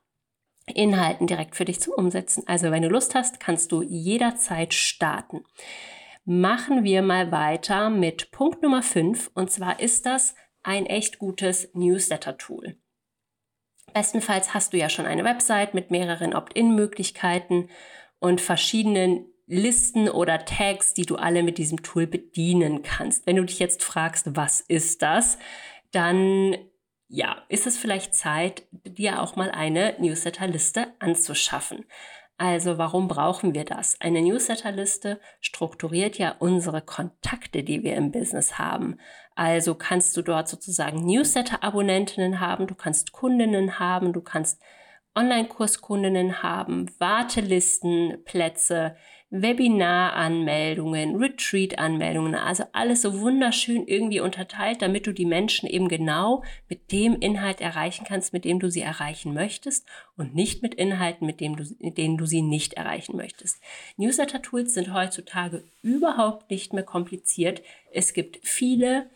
Inhalten 0.65 1.27
direkt 1.27 1.57
für 1.57 1.65
dich 1.65 1.81
zum 1.81 1.93
Umsetzen. 1.95 2.47
Also 2.47 2.71
wenn 2.71 2.83
du 2.83 2.87
Lust 2.87 3.15
hast, 3.15 3.41
kannst 3.41 3.73
du 3.73 3.81
jederzeit 3.81 4.73
starten. 4.73 5.43
Machen 6.23 6.85
wir 6.85 7.01
mal 7.01 7.33
weiter 7.33 7.89
mit 7.89 8.31
Punkt 8.31 8.63
Nummer 8.63 8.81
5 8.81 9.31
und 9.33 9.51
zwar 9.51 9.81
ist 9.81 10.05
das 10.05 10.35
ein 10.61 10.85
echt 10.85 11.19
gutes 11.19 11.69
Newsletter-Tool. 11.73 12.77
Bestenfalls 13.93 14.53
hast 14.53 14.73
du 14.73 14.77
ja 14.77 14.89
schon 14.89 15.05
eine 15.05 15.23
Website 15.23 15.73
mit 15.73 15.91
mehreren 15.91 16.33
Opt-in-Möglichkeiten 16.33 17.69
und 18.19 18.41
verschiedenen 18.41 19.25
Listen 19.45 20.09
oder 20.09 20.45
Tags, 20.45 20.93
die 20.93 21.05
du 21.05 21.15
alle 21.15 21.43
mit 21.43 21.57
diesem 21.57 21.83
Tool 21.83 22.07
bedienen 22.07 22.81
kannst. 22.81 23.27
Wenn 23.27 23.35
du 23.35 23.43
dich 23.43 23.59
jetzt 23.59 23.83
fragst, 23.83 24.35
was 24.35 24.61
ist 24.61 25.01
das, 25.01 25.37
dann 25.91 26.55
ja, 27.07 27.43
ist 27.47 27.67
es 27.67 27.77
vielleicht 27.77 28.15
Zeit, 28.15 28.63
dir 28.71 29.21
auch 29.21 29.35
mal 29.35 29.51
eine 29.51 29.95
Newsletterliste 29.99 30.87
anzuschaffen. 30.97 31.85
Also 32.43 32.77
warum 32.77 33.07
brauchen 33.07 33.53
wir 33.53 33.63
das? 33.63 33.95
Eine 34.01 34.21
Newsletterliste 34.21 35.21
strukturiert 35.39 36.17
ja 36.17 36.35
unsere 36.39 36.81
Kontakte, 36.81 37.63
die 37.63 37.83
wir 37.83 37.95
im 37.95 38.11
Business 38.11 38.59
haben. 38.59 38.97
Also 39.33 39.75
kannst 39.75 40.17
du 40.17 40.23
dort 40.23 40.49
sozusagen 40.49 41.05
Newsletter-Abonnentinnen 41.05 42.41
haben, 42.41 42.67
du 42.67 42.75
kannst 42.75 43.13
Kundinnen 43.13 43.79
haben, 43.79 44.11
du 44.11 44.19
kannst 44.19 44.61
Online-Kurskundinnen 45.15 46.41
haben, 46.41 46.89
Wartelistenplätze, 46.99 48.95
Webinar-Anmeldungen, 49.35 51.15
Retreat-Anmeldungen, 51.15 52.35
also 52.35 52.65
alles 52.71 53.01
so 53.01 53.19
wunderschön 53.19 53.87
irgendwie 53.87 54.19
unterteilt, 54.19 54.83
damit 54.83 55.07
du 55.07 55.11
die 55.11 55.25
Menschen 55.25 55.67
eben 55.67 55.87
genau 55.87 56.43
mit 56.69 56.91
dem 56.91 57.15
Inhalt 57.19 57.59
erreichen 57.59 58.05
kannst, 58.07 58.31
mit 58.31 58.45
dem 58.45 58.59
du 58.59 58.69
sie 58.69 58.81
erreichen 58.81 59.33
möchtest 59.33 59.87
und 60.17 60.35
nicht 60.35 60.61
mit 60.61 60.75
Inhalten, 60.75 61.25
mit, 61.25 61.39
dem 61.39 61.55
du, 61.55 61.63
mit 61.79 61.97
denen 61.97 62.17
du 62.17 62.27
sie 62.27 62.43
nicht 62.43 62.73
erreichen 62.73 63.17
möchtest. 63.17 63.59
Newsletter-Tools 63.97 64.75
sind 64.75 64.93
heutzutage 64.93 65.63
überhaupt 65.81 66.51
nicht 66.51 66.73
mehr 66.73 66.83
kompliziert. 66.83 67.63
Es 67.91 68.13
gibt 68.13 68.37
viele, 68.43 69.09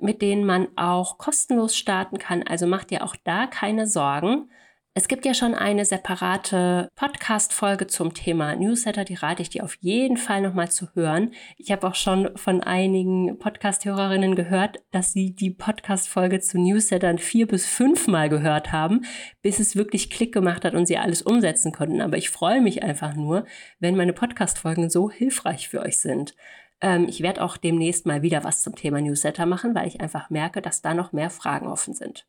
mit 0.00 0.22
denen 0.22 0.46
man 0.46 0.68
auch 0.76 1.18
kostenlos 1.18 1.76
starten 1.76 2.16
kann, 2.16 2.42
also 2.42 2.66
mach 2.66 2.84
dir 2.84 3.04
auch 3.04 3.16
da 3.16 3.46
keine 3.46 3.86
Sorgen. 3.86 4.50
Es 4.98 5.06
gibt 5.06 5.24
ja 5.24 5.32
schon 5.32 5.54
eine 5.54 5.84
separate 5.84 6.90
Podcast-Folge 6.96 7.86
zum 7.86 8.14
Thema 8.14 8.56
Newsletter, 8.56 9.04
die 9.04 9.14
rate 9.14 9.42
ich 9.42 9.48
dir 9.48 9.62
auf 9.62 9.76
jeden 9.76 10.16
Fall 10.16 10.40
nochmal 10.40 10.72
zu 10.72 10.92
hören. 10.92 11.34
Ich 11.56 11.70
habe 11.70 11.86
auch 11.86 11.94
schon 11.94 12.36
von 12.36 12.64
einigen 12.64 13.38
Podcast-Hörerinnen 13.38 14.34
gehört, 14.34 14.82
dass 14.90 15.12
sie 15.12 15.36
die 15.36 15.50
Podcast-Folge 15.50 16.40
zu 16.40 16.58
Newslettern 16.58 17.18
vier 17.18 17.46
bis 17.46 17.64
fünfmal 17.64 18.28
gehört 18.28 18.72
haben, 18.72 19.04
bis 19.40 19.60
es 19.60 19.76
wirklich 19.76 20.10
Klick 20.10 20.34
gemacht 20.34 20.64
hat 20.64 20.74
und 20.74 20.86
sie 20.86 20.98
alles 20.98 21.22
umsetzen 21.22 21.70
konnten. 21.70 22.00
Aber 22.00 22.16
ich 22.16 22.30
freue 22.30 22.60
mich 22.60 22.82
einfach 22.82 23.14
nur, 23.14 23.46
wenn 23.78 23.94
meine 23.94 24.12
Podcast-Folgen 24.12 24.90
so 24.90 25.12
hilfreich 25.12 25.68
für 25.68 25.80
euch 25.80 26.00
sind. 26.00 26.34
Ähm, 26.80 27.06
ich 27.08 27.20
werde 27.20 27.44
auch 27.44 27.56
demnächst 27.56 28.04
mal 28.04 28.22
wieder 28.22 28.42
was 28.42 28.62
zum 28.62 28.74
Thema 28.74 29.00
Newsletter 29.00 29.46
machen, 29.46 29.76
weil 29.76 29.86
ich 29.86 30.00
einfach 30.00 30.28
merke, 30.28 30.60
dass 30.60 30.82
da 30.82 30.92
noch 30.92 31.12
mehr 31.12 31.30
Fragen 31.30 31.68
offen 31.68 31.94
sind. 31.94 32.26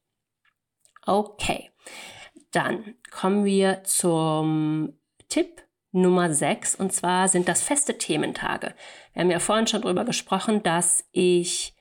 Okay. 1.08 1.72
Dann 2.52 2.96
kommen 3.12 3.46
wir 3.46 3.84
zum 3.84 4.94
Tipp 5.28 5.64
Nummer 5.92 6.34
6 6.34 6.76
und 6.76 6.94
zwar 6.94 7.28
sind 7.28 7.48
das 7.48 7.62
feste 7.62 7.98
Thementage. 7.98 8.74
Wir 9.14 9.22
haben 9.22 9.32
ja 9.32 9.40
vorhin 9.40 9.68
schon 9.68 9.82
darüber 9.82 10.06
gesprochen, 10.06 10.62
dass 10.62 11.08
ich 11.12 11.76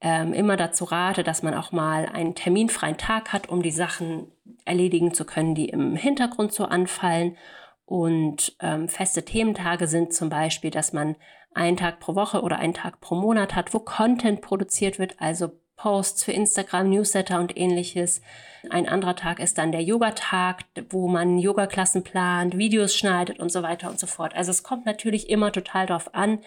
ähm, 0.00 0.32
immer 0.32 0.56
dazu 0.56 0.84
rate, 0.84 1.24
dass 1.24 1.42
man 1.42 1.54
auch 1.54 1.72
mal 1.72 2.06
einen 2.06 2.34
terminfreien 2.34 2.98
Tag 2.98 3.32
hat, 3.32 3.48
um 3.48 3.62
die 3.62 3.70
Sachen 3.70 4.30
erledigen 4.64 5.14
zu 5.14 5.24
können, 5.24 5.54
die 5.54 5.70
im 5.70 5.96
Hintergrund 5.96 6.52
so 6.52 6.64
anfallen. 6.64 7.36
Und 7.84 8.54
ähm, 8.60 8.88
feste 8.88 9.24
Thementage 9.24 9.86
sind 9.86 10.12
zum 10.12 10.28
Beispiel, 10.28 10.70
dass 10.70 10.92
man 10.92 11.16
einen 11.54 11.78
Tag 11.78 12.00
pro 12.00 12.14
Woche 12.14 12.42
oder 12.42 12.58
einen 12.58 12.74
Tag 12.74 13.00
pro 13.00 13.14
Monat 13.14 13.54
hat, 13.54 13.72
wo 13.72 13.80
Content 13.80 14.42
produziert 14.42 14.98
wird, 14.98 15.20
also 15.20 15.58
Posts 15.78 16.24
für 16.24 16.32
Instagram, 16.32 16.90
Newsletter 16.90 17.40
und 17.40 17.56
ähnliches. 17.56 18.20
Ein 18.68 18.88
anderer 18.88 19.16
Tag 19.16 19.40
ist 19.40 19.56
dann 19.56 19.72
der 19.72 19.82
Yoga-Tag, 19.82 20.64
wo 20.90 21.08
man 21.08 21.38
Yoga-Klassen 21.38 22.04
plant, 22.04 22.58
Videos 22.58 22.94
schneidet 22.94 23.38
und 23.38 23.50
so 23.50 23.62
weiter 23.62 23.88
und 23.88 23.98
so 23.98 24.06
fort. 24.06 24.34
Also 24.36 24.50
es 24.50 24.62
kommt 24.62 24.84
natürlich 24.84 25.30
immer 25.30 25.52
total 25.52 25.86
darauf 25.86 26.14
an, 26.14 26.40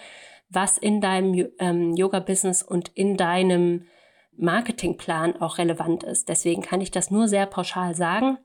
was 0.49 0.77
in 0.77 1.01
deinem 1.01 1.47
ähm, 1.59 1.95
Yoga-Business 1.95 2.61
und 2.61 2.89
in 2.89 3.17
deinem 3.17 3.87
Marketingplan 4.37 5.41
auch 5.41 5.57
relevant 5.57 6.03
ist. 6.03 6.29
Deswegen 6.29 6.61
kann 6.61 6.81
ich 6.81 6.91
das 6.91 7.09
nur 7.09 7.27
sehr 7.27 7.45
pauschal 7.45 7.95
sagen. 7.95 8.37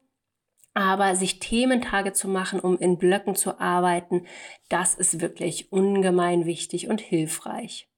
Aber 0.73 1.17
sich 1.17 1.41
Thementage 1.41 2.13
zu 2.13 2.29
machen, 2.29 2.61
um 2.61 2.79
in 2.79 2.99
Blöcken 2.99 3.35
zu 3.35 3.59
arbeiten, 3.61 4.27
das 4.69 4.95
ist 4.95 5.21
wirklich 5.21 5.73
ungemein 5.73 6.45
wichtig 6.45 6.89
und 6.89 7.01
hilfreich. 7.01 7.89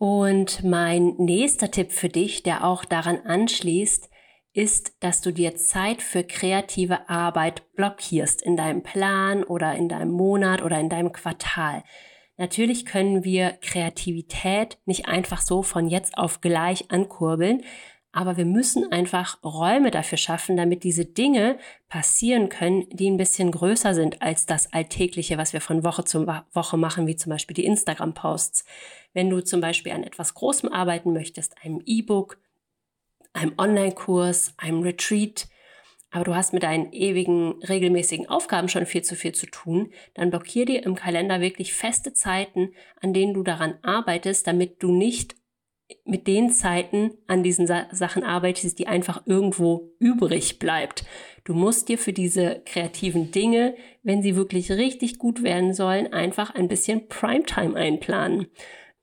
Und 0.00 0.64
mein 0.64 1.16
nächster 1.18 1.70
Tipp 1.70 1.92
für 1.92 2.08
dich, 2.08 2.42
der 2.42 2.64
auch 2.64 2.86
daran 2.86 3.18
anschließt, 3.18 4.08
ist, 4.54 4.94
dass 5.00 5.20
du 5.20 5.30
dir 5.30 5.56
Zeit 5.56 6.00
für 6.00 6.24
kreative 6.24 7.10
Arbeit 7.10 7.74
blockierst 7.74 8.40
in 8.40 8.56
deinem 8.56 8.82
Plan 8.82 9.44
oder 9.44 9.74
in 9.74 9.90
deinem 9.90 10.10
Monat 10.10 10.62
oder 10.62 10.80
in 10.80 10.88
deinem 10.88 11.12
Quartal. 11.12 11.84
Natürlich 12.38 12.86
können 12.86 13.24
wir 13.24 13.50
Kreativität 13.60 14.78
nicht 14.86 15.06
einfach 15.06 15.42
so 15.42 15.62
von 15.62 15.86
jetzt 15.86 16.16
auf 16.16 16.40
gleich 16.40 16.90
ankurbeln, 16.90 17.62
aber 18.12 18.36
wir 18.36 18.44
müssen 18.44 18.90
einfach 18.90 19.42
Räume 19.44 19.90
dafür 19.90 20.18
schaffen, 20.18 20.56
damit 20.56 20.82
diese 20.82 21.04
Dinge 21.04 21.58
passieren 21.88 22.48
können, 22.48 22.88
die 22.90 23.08
ein 23.08 23.16
bisschen 23.16 23.52
größer 23.52 23.94
sind 23.94 24.20
als 24.20 24.46
das 24.46 24.72
Alltägliche, 24.72 25.38
was 25.38 25.52
wir 25.52 25.60
von 25.60 25.84
Woche 25.84 26.04
zu 26.04 26.26
Woche 26.26 26.76
machen, 26.76 27.06
wie 27.06 27.16
zum 27.16 27.30
Beispiel 27.30 27.54
die 27.54 27.66
Instagram-Posts. 27.66 28.64
Wenn 29.12 29.30
du 29.30 29.40
zum 29.40 29.60
Beispiel 29.60 29.92
an 29.92 30.02
etwas 30.02 30.34
Großem 30.34 30.72
arbeiten 30.72 31.12
möchtest, 31.12 31.54
einem 31.64 31.82
E-Book, 31.86 32.38
einem 33.32 33.54
Online-Kurs, 33.56 34.54
einem 34.56 34.82
Retreat, 34.82 35.46
aber 36.10 36.24
du 36.24 36.34
hast 36.34 36.52
mit 36.52 36.64
deinen 36.64 36.92
ewigen, 36.92 37.62
regelmäßigen 37.62 38.28
Aufgaben 38.28 38.68
schon 38.68 38.86
viel 38.86 39.02
zu 39.02 39.14
viel 39.14 39.32
zu 39.32 39.46
tun, 39.46 39.92
dann 40.14 40.30
blockier 40.30 40.66
dir 40.66 40.84
im 40.84 40.96
Kalender 40.96 41.40
wirklich 41.40 41.72
feste 41.72 42.12
Zeiten, 42.12 42.72
an 43.00 43.14
denen 43.14 43.34
du 43.34 43.44
daran 43.44 43.78
arbeitest, 43.82 44.48
damit 44.48 44.82
du 44.82 44.90
nicht 44.90 45.36
mit 46.04 46.26
den 46.26 46.50
Zeiten 46.50 47.12
an 47.26 47.42
diesen 47.42 47.66
Sa 47.66 47.86
Sachen 47.92 48.22
arbeitest, 48.22 48.78
die 48.78 48.86
einfach 48.86 49.22
irgendwo 49.26 49.92
übrig 49.98 50.58
bleibt. 50.58 51.04
Du 51.44 51.54
musst 51.54 51.88
dir 51.88 51.98
für 51.98 52.12
diese 52.12 52.62
kreativen 52.64 53.30
Dinge, 53.30 53.74
wenn 54.02 54.22
sie 54.22 54.36
wirklich 54.36 54.70
richtig 54.70 55.18
gut 55.18 55.42
werden 55.42 55.74
sollen, 55.74 56.12
einfach 56.12 56.54
ein 56.54 56.68
bisschen 56.68 57.08
Primetime 57.08 57.76
einplanen. 57.76 58.46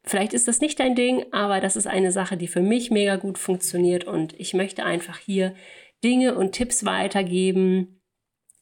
Vielleicht 0.03 0.33
ist 0.33 0.47
das 0.47 0.61
nicht 0.61 0.79
dein 0.79 0.95
Ding, 0.95 1.25
aber 1.31 1.59
das 1.59 1.75
ist 1.75 1.87
eine 1.87 2.11
Sache, 2.11 2.37
die 2.37 2.47
für 2.47 2.61
mich 2.61 2.91
mega 2.91 3.17
gut 3.17 3.37
funktioniert 3.37 4.05
und 4.05 4.33
ich 4.39 4.53
möchte 4.53 4.85
einfach 4.85 5.17
hier 5.17 5.53
Dinge 6.03 6.35
und 6.35 6.53
Tipps 6.53 6.85
weitergeben, 6.85 8.01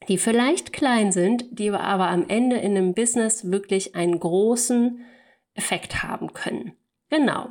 die 0.08 0.18
vielleicht 0.18 0.74
klein 0.74 1.12
sind, 1.12 1.46
die 1.52 1.70
aber 1.70 2.08
am 2.10 2.28
Ende 2.28 2.58
in 2.58 2.78
einem 2.78 2.94
Business 2.94 3.52
wirklich 3.52 3.96
einen 3.96 4.20
großen 4.20 5.02
Effekt 5.54 6.04
haben 6.04 6.34
können. 6.34 6.74
Genau. 7.10 7.50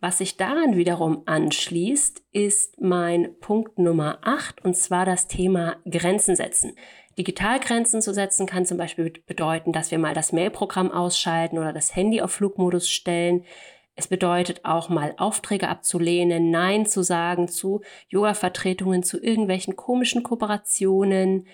Was 0.00 0.18
sich 0.18 0.36
daran 0.36 0.76
wiederum 0.76 1.22
anschließt, 1.26 2.22
ist 2.30 2.80
mein 2.80 3.34
Punkt 3.40 3.80
Nummer 3.80 4.18
8 4.22 4.64
und 4.64 4.76
zwar 4.76 5.04
das 5.04 5.26
Thema 5.26 5.76
Grenzen 5.90 6.36
setzen. 6.36 6.76
Digitalgrenzen 7.18 8.00
zu 8.00 8.14
setzen 8.14 8.46
kann 8.46 8.64
zum 8.64 8.78
Beispiel 8.78 9.12
bedeuten, 9.26 9.72
dass 9.72 9.90
wir 9.90 9.98
mal 9.98 10.14
das 10.14 10.32
Mailprogramm 10.32 10.92
ausschalten 10.92 11.58
oder 11.58 11.72
das 11.72 11.96
Handy 11.96 12.20
auf 12.20 12.30
Flugmodus 12.30 12.88
stellen. 12.88 13.44
Es 13.96 14.06
bedeutet 14.06 14.64
auch 14.64 14.88
mal 14.88 15.14
Aufträge 15.16 15.68
abzulehnen, 15.68 16.52
Nein 16.52 16.86
zu 16.86 17.02
sagen 17.02 17.48
zu 17.48 17.80
Yoga-Vertretungen, 18.08 19.02
zu 19.02 19.20
irgendwelchen 19.20 19.74
komischen 19.74 20.22
Kooperationen, 20.22 21.48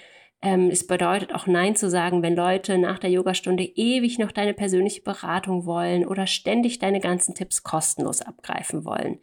ähm, 0.45 0.69
es 0.69 0.87
bedeutet 0.87 1.35
auch 1.35 1.47
Nein 1.47 1.75
zu 1.75 1.89
sagen, 1.89 2.23
wenn 2.23 2.37
Leute 2.37 2.77
nach 2.77 2.99
der 2.99 3.11
Yogastunde 3.11 3.65
ewig 3.65 4.19
noch 4.19 4.31
deine 4.31 4.53
persönliche 4.53 5.01
Beratung 5.01 5.65
wollen 5.65 6.07
oder 6.07 6.27
ständig 6.27 6.79
deine 6.79 7.01
ganzen 7.01 7.35
Tipps 7.35 7.63
kostenlos 7.63 8.21
abgreifen 8.21 8.85
wollen. 8.85 9.21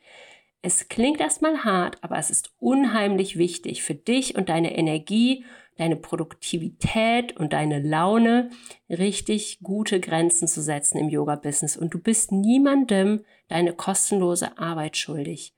Es 0.63 0.89
klingt 0.89 1.21
erstmal 1.21 1.63
hart, 1.63 2.03
aber 2.03 2.17
es 2.17 2.31
ist 2.31 2.51
unheimlich 2.57 3.37
wichtig 3.37 3.83
für 3.83 3.93
dich 3.93 4.35
und 4.35 4.49
deine 4.49 4.75
Energie, 4.75 5.45
deine 5.77 5.95
Produktivität 5.95 7.37
und 7.37 7.53
deine 7.53 7.79
Laune, 7.79 8.49
richtig 8.89 9.59
gute 9.61 9.99
Grenzen 9.99 10.47
zu 10.47 10.61
setzen 10.61 10.97
im 10.97 11.09
Yoga-Business. 11.09 11.77
Und 11.77 11.93
du 11.93 11.99
bist 11.99 12.31
niemandem 12.31 13.25
deine 13.47 13.73
kostenlose 13.73 14.57
Arbeit 14.57 14.97
schuldig. 14.97 15.53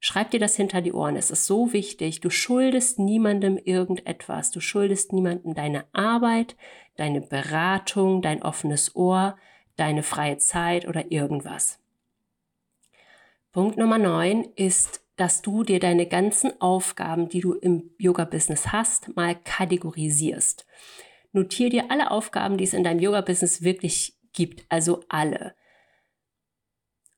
Schreib 0.00 0.30
dir 0.30 0.40
das 0.40 0.56
hinter 0.56 0.80
die 0.80 0.92
Ohren. 0.92 1.16
Es 1.16 1.30
ist 1.30 1.46
so 1.46 1.72
wichtig. 1.72 2.20
Du 2.20 2.30
schuldest 2.30 2.98
niemandem 2.98 3.58
irgendetwas. 3.58 4.50
Du 4.50 4.60
schuldest 4.60 5.12
niemandem 5.12 5.54
deine 5.54 5.84
Arbeit, 5.92 6.56
deine 6.96 7.20
Beratung, 7.20 8.22
dein 8.22 8.42
offenes 8.42 8.96
Ohr, 8.96 9.36
deine 9.76 10.02
freie 10.02 10.38
Zeit 10.38 10.88
oder 10.88 11.12
irgendwas. 11.12 11.78
Punkt 13.52 13.76
Nummer 13.76 13.98
9 13.98 14.44
ist 14.56 15.04
dass 15.20 15.42
du 15.42 15.64
dir 15.64 15.80
deine 15.80 16.06
ganzen 16.06 16.62
Aufgaben, 16.62 17.28
die 17.28 17.40
du 17.40 17.52
im 17.52 17.90
Yoga-Business 17.98 18.72
hast, 18.72 19.14
mal 19.16 19.34
kategorisierst. 19.34 20.66
Notier 21.32 21.68
dir 21.68 21.90
alle 21.90 22.10
Aufgaben, 22.10 22.56
die 22.56 22.64
es 22.64 22.72
in 22.72 22.84
deinem 22.84 23.00
Yoga-Business 23.00 23.62
wirklich 23.62 24.16
gibt, 24.32 24.64
also 24.70 25.04
alle. 25.10 25.54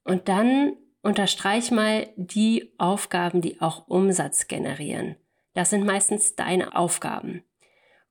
Und 0.03 0.29
dann 0.29 0.77
unterstreich 1.03 1.71
mal 1.71 2.09
die 2.17 2.73
Aufgaben, 2.79 3.41
die 3.41 3.61
auch 3.61 3.89
Umsatz 3.89 4.49
generieren. 4.49 5.17
Das 5.55 5.71
sind 5.71 5.85
meistens 5.85 6.35
deine 6.35 6.77
Aufgaben. 6.77 7.45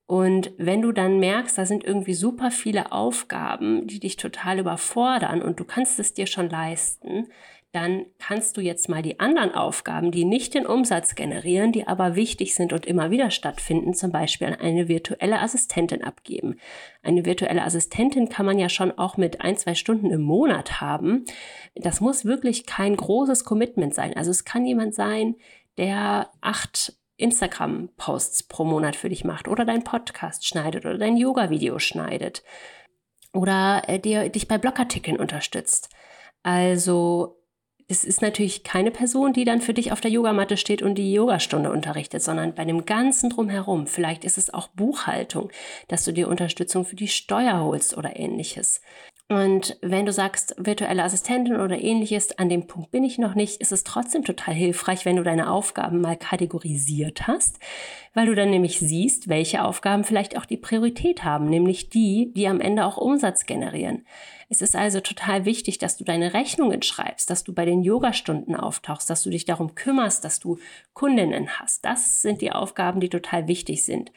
Und 0.06 0.52
wenn 0.58 0.82
du 0.82 0.92
dann 0.92 1.20
merkst, 1.20 1.58
da 1.58 1.66
sind 1.66 1.86
irgendwie 1.86 2.14
super 2.14 2.52
viele 2.52 2.92
Aufgaben, 2.92 3.88
die 3.88 4.00
dich 4.00 4.18
total 4.18 4.60
überfordern 4.60 5.42
und 5.42 5.60
du 5.60 5.64
kannst 5.64 6.00
es 6.00 6.14
dir 6.14 6.28
schon 6.28 6.50
leisten, 6.50 7.28
dann 7.72 8.06
kannst 8.20 8.58
du 8.58 8.62
jetzt 8.62 8.90
mal 8.90 9.01
die 9.01 9.22
anderen 9.22 9.54
Aufgaben, 9.54 10.12
die 10.12 10.25
nicht 10.25 10.54
den 10.54 10.66
Umsatz 10.66 11.16
generieren, 11.16 11.72
die 11.72 11.88
aber 11.88 12.16
wichtig 12.16 12.54
sind 12.54 12.74
und 12.74 12.86
immer 12.86 13.12
wieder 13.12 13.32
stattfinden, 13.32 13.94
zum 13.94 14.12
Beispiel 14.12 14.48
an 14.48 14.56
eine 14.56 14.90
virtuelle 14.90 15.40
Assistentin 15.40 16.04
abgeben. 16.04 16.58
Eine 17.01 17.25
virtuelle 17.25 17.63
Assistentin 17.63 18.28
kann 18.28 18.46
man 18.46 18.60
ja 18.60 18.68
schon 18.68 18.92
auch 18.92 19.16
mit 19.16 19.40
ein, 19.40 19.56
zwei 19.56 19.74
Stunden 19.75 20.12
im 20.12 20.22
Monat 20.22 20.82
haben. 20.82 21.24
Das 21.75 22.01
muss 22.01 22.25
wirklich 22.25 22.66
kein 22.66 22.98
großes 22.98 23.46
Commitment 23.46 23.94
sein. 23.94 24.18
Also 24.18 24.32
es 24.32 24.44
kann 24.44 24.66
jemand 24.66 24.94
sein, 24.94 25.36
der 25.78 26.30
acht 26.42 26.94
Instagram-Posts 27.16 28.44
pro 28.44 28.66
Monat 28.66 28.98
für 28.98 29.08
dich 29.08 29.24
macht 29.24 29.48
oder 29.48 29.63
dein 29.63 29.86
Podcast 29.86 30.46
schneidet 30.46 30.86
oder 30.86 30.98
dein 30.98 31.16
Yoga-Video 31.16 31.80
schneidet 31.80 32.44
oder 33.32 33.84
äh, 33.88 34.00
dir, 34.00 34.28
dich 34.28 34.50
bei 34.50 34.58
Blogartikeln 34.58 35.18
unterstützt. 35.18 35.90
Also 36.44 37.41
es 37.92 38.04
ist 38.04 38.22
natürlich 38.22 38.64
keine 38.64 38.90
Person, 38.90 39.34
die 39.34 39.46
dann 39.46 39.62
für 39.62 39.74
dich 39.74 39.92
auf 39.92 40.02
der 40.02 40.12
Yogamatte 40.12 40.58
steht 40.58 40.82
und 40.82 40.96
die 40.96 41.14
Yogastunde 41.14 41.72
unterrichtet, 41.72 42.24
sondern 42.24 42.56
bei 42.56 42.66
dem 42.66 42.86
ganzen 42.86 43.30
drumherum. 43.30 43.88
Vielleicht 43.88 44.24
ist 44.24 44.38
es 44.38 44.54
auch 44.54 44.68
Buchhaltung, 44.70 45.52
dass 45.88 46.06
du 46.06 46.14
dir 46.14 46.28
Unterstützung 46.28 46.86
für 46.86 46.96
die 46.96 47.08
Steuer 47.08 47.60
holst 47.62 47.98
oder 47.98 48.18
ähnliches. 48.18 48.82
Und 49.32 49.78
wenn 49.82 50.06
du 50.06 50.12
sagst, 50.12 50.56
virtuelle 50.58 51.04
Assistentin 51.04 51.56
oder 51.56 51.80
ähnliches, 51.80 52.38
an 52.38 52.50
dem 52.50 52.68
Punkt 52.68 52.92
bin 52.92 53.06
ich 53.06 53.18
noch 53.18 53.34
nicht, 53.34 53.62
ist 53.62 53.72
es 53.72 53.86
trotzdem 53.86 54.26
total 54.26 54.54
hilfreich, 54.54 55.06
wenn 55.06 55.16
du 55.16 55.24
deine 55.24 55.50
Aufgaben 55.50 56.02
mal 56.02 56.18
kategorisiert 56.18 57.28
hast, 57.28 57.58
weil 58.14 58.26
du 58.26 58.36
dann 58.36 58.50
nämlich 58.50 58.80
siehst, 58.80 59.30
welche 59.30 59.64
Aufgaben 59.64 60.04
vielleicht 60.04 60.38
auch 60.38 60.44
die 60.44 60.58
Priorität 60.58 61.24
haben, 61.24 61.46
nämlich 61.46 61.88
die, 61.88 62.34
die 62.36 62.46
am 62.50 62.60
Ende 62.60 62.84
auch 62.86 62.98
Umsatz 62.98 63.46
generieren. 63.46 64.06
Es 64.50 64.62
ist 64.62 64.76
also 64.76 65.00
total 65.00 65.46
wichtig, 65.46 65.78
dass 65.78 65.96
du 65.96 66.04
deine 66.04 66.34
Rechnungen 66.34 66.82
schreibst, 66.82 67.30
dass 67.30 67.46
du 67.46 67.54
bei 67.54 67.64
den 67.64 67.84
Yogastunden 67.84 68.58
auftauchst, 68.58 69.10
dass 69.10 69.24
du 69.24 69.30
dich 69.30 69.46
darum 69.46 69.76
kümmerst, 69.76 70.26
dass 70.26 70.42
du 70.42 70.60
Kundinnen 70.92 71.58
hast. 71.58 71.86
Das 71.86 72.22
sind 72.22 72.42
die 72.42 72.52
Aufgaben, 72.52 73.00
die 73.00 73.08
total 73.08 73.48
wichtig 73.48 73.86
sind 73.86 74.12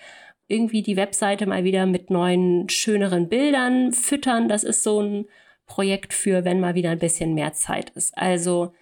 irgendwie 0.46 0.82
die 0.82 0.96
Webseite 0.96 1.46
mal 1.46 1.64
wieder 1.64 1.86
mit 1.86 2.10
neuen, 2.10 2.68
schöneren 2.68 3.28
Bildern 3.28 3.92
füttern. 3.92 4.48
Das 4.48 4.64
ist 4.64 4.82
so 4.82 5.00
ein 5.00 5.26
Projekt 5.66 6.12
für, 6.12 6.44
wenn 6.44 6.60
mal 6.60 6.74
wieder 6.74 6.90
ein 6.90 6.98
bisschen 6.98 7.34
mehr 7.34 7.54
Zeit 7.54 7.90
ist. 7.90 8.16
Also 8.16 8.72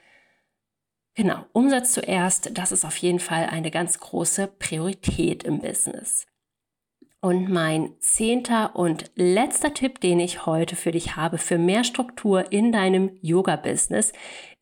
genau, 1.14 1.44
Umsatz 1.52 1.92
zuerst, 1.92 2.56
das 2.58 2.72
ist 2.72 2.84
auf 2.84 2.96
jeden 2.96 3.20
Fall 3.20 3.46
eine 3.46 3.70
ganz 3.70 3.98
große 4.00 4.48
Priorität 4.58 5.44
im 5.44 5.60
Business. 5.60 6.26
Und 7.20 7.48
mein 7.48 7.94
zehnter 8.00 8.74
und 8.74 9.12
letzter 9.14 9.72
Tipp, 9.72 10.00
den 10.00 10.18
ich 10.18 10.44
heute 10.44 10.74
für 10.74 10.90
dich 10.90 11.14
habe, 11.14 11.38
für 11.38 11.56
mehr 11.56 11.84
Struktur 11.84 12.50
in 12.50 12.72
deinem 12.72 13.16
Yoga-Business, 13.20 14.12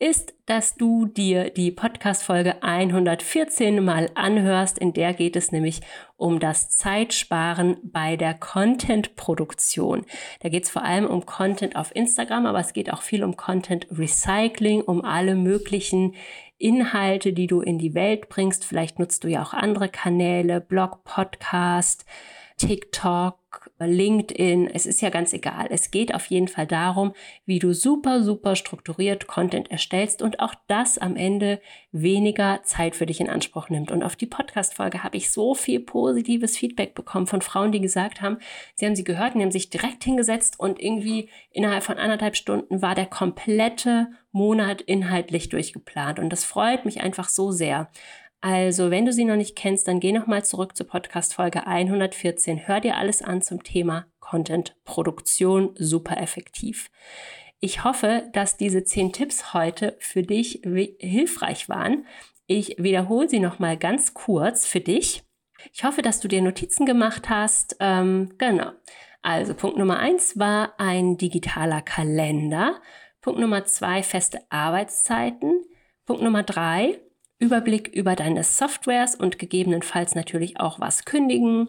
ist, 0.01 0.33
dass 0.47 0.77
du 0.77 1.05
dir 1.05 1.51
die 1.51 1.71
Podcast-Folge 1.71 2.63
114 2.63 3.85
mal 3.85 4.11
anhörst. 4.15 4.79
In 4.79 4.95
der 4.95 5.13
geht 5.13 5.37
es 5.37 5.53
nämlich 5.53 5.83
um 6.17 6.41
das 6.41 6.71
Zeitsparen 6.71 7.77
bei 7.83 8.17
der 8.17 8.33
Content-Produktion. 8.33 10.07
Da 10.41 10.49
geht 10.49 10.65
es 10.65 10.71
vor 10.71 10.85
allem 10.85 11.05
um 11.05 11.27
Content 11.27 11.77
auf 11.77 11.95
Instagram, 11.95 12.47
aber 12.47 12.61
es 12.61 12.73
geht 12.73 12.91
auch 12.91 13.03
viel 13.03 13.23
um 13.23 13.37
Content-Recycling, 13.37 14.81
um 14.81 15.05
alle 15.05 15.35
möglichen 15.35 16.15
Inhalte, 16.57 17.35
die 17.35 17.47
du 17.47 17.61
in 17.61 17.79
die 17.79 17.95
Welt 17.95 18.31
bringst. 18.31 18.65
Vielleicht 18.65 18.99
nutzt 18.99 19.25
du 19.25 19.29
ja 19.29 19.43
auch 19.43 19.53
andere 19.53 19.91
Kanäle, 19.91 20.63
Blog, 20.63 21.05
Podcast, 21.05 22.07
TikTok, 22.57 23.40
LinkedIn, 23.79 24.69
es 24.69 24.87
ist 24.87 25.01
ja 25.01 25.09
ganz 25.09 25.33
egal. 25.33 25.69
Es 25.71 25.91
geht 25.91 26.15
auf 26.15 26.27
jeden 26.27 26.49
Fall 26.49 26.67
darum, 26.67 27.13
wie 27.47 27.59
du 27.59 27.73
super, 27.73 28.23
super 28.23 28.55
strukturiert 28.55 29.27
Content 29.27 29.71
erstellst 29.71 30.23
und 30.23 30.41
auch 30.41 30.55
das 30.67 30.99
am 30.99 31.17
Ende 31.17 31.61
weniger 31.93 32.61
Zeit 32.63 32.95
für 32.95 33.07
dich 33.07 33.21
in 33.21 33.31
Anspruch 33.31 33.69
nimmt. 33.69 33.91
Und 33.91 34.03
auf 34.03 34.17
die 34.17 34.27
Podcast-Folge 34.27 35.03
habe 35.03 35.17
ich 35.17 35.31
so 35.31 35.55
viel 35.55 35.81
positives 35.81 36.57
Feedback 36.57 36.95
bekommen 36.95 37.27
von 37.27 37.41
Frauen, 37.41 37.73
die 37.73 37.81
gesagt 37.81 38.21
haben, 38.21 38.39
sie 38.75 38.87
haben 38.87 38.97
sie 38.97 39.05
gehört 39.05 39.35
und 39.35 39.43
haben 39.43 39.51
sich 39.51 39.71
direkt 39.71 40.05
hingesetzt 40.05 40.61
und 40.61 40.81
irgendwie 40.81 41.31
innerhalb 41.51 41.83
von 41.83 41.99
anderthalb 41.99 42.37
Stunden 42.37 42.83
war 42.83 42.95
der 42.95 43.07
komplette 43.07 44.09
Monat 44.33 44.81
inhaltlich 44.83 45.49
durchgeplant. 45.49 46.19
Und 46.19 46.31
das 46.31 46.45
freut 46.45 46.85
mich 46.85 47.01
einfach 47.01 47.29
so 47.29 47.51
sehr. 47.51 47.91
Also, 48.43 48.91
wenn 48.91 49.05
du 49.05 49.13
sie 49.13 49.25
noch 49.25 49.37
nicht 49.37 49.55
kennst, 49.55 49.87
dann 49.87 50.01
geh 50.01 50.13
nochmal 50.13 50.45
zurück 50.45 50.75
zur 50.75 50.87
Podcast 50.87 51.35
Folge 51.35 51.67
114. 51.67 52.67
Hör 52.67 52.81
dir 52.81 52.97
alles 52.97 53.21
an 53.21 53.43
zum 53.43 53.63
Thema 53.63 54.07
Content 54.19 54.75
Produktion 54.85 55.75
super 55.77 56.17
effektiv. 56.17 56.91
Ich 57.59 57.85
hoffe, 57.85 58.31
dass 58.33 58.57
diese 58.57 58.83
zehn 58.85 59.13
Tipps 59.13 59.53
heute 59.53 59.97
für 59.99 60.23
dich 60.23 60.63
hilfreich 60.65 61.69
waren. 61.69 62.07
Ich 62.47 62.77
wiederhole 62.79 63.29
sie 63.29 63.41
nochmal 63.41 63.77
ganz 63.77 64.15
kurz 64.15 64.67
für 64.67 64.81
dich. 64.81 65.23
Ich 65.75 65.85
hoffe, 65.85 66.01
dass 66.01 66.21
du 66.21 66.29
dir 66.29 66.41
Notizen 66.41 66.87
gemacht 66.87 67.29
hast. 67.29 67.77
Ähm, 67.81 68.33
genau. 68.39 68.73
Also 69.21 69.53
Punkt 69.53 69.77
Nummer 69.77 69.99
eins 69.99 70.39
war 70.39 70.73
ein 70.79 71.19
digitaler 71.19 71.83
Kalender. 71.83 72.81
Punkt 73.21 73.39
Nummer 73.39 73.67
zwei 73.67 74.03
feste 74.03 74.41
Arbeitszeiten. 74.49 75.63
Punkt 76.07 76.23
Nummer 76.23 76.43
drei 76.43 76.99
Überblick 77.41 77.89
über 77.89 78.15
deine 78.15 78.45
Softwares 78.45 79.17
und 79.17 79.39
gegebenenfalls 79.39 80.15
natürlich 80.15 80.61
auch 80.61 80.79
was 80.79 81.05
kündigen. 81.05 81.69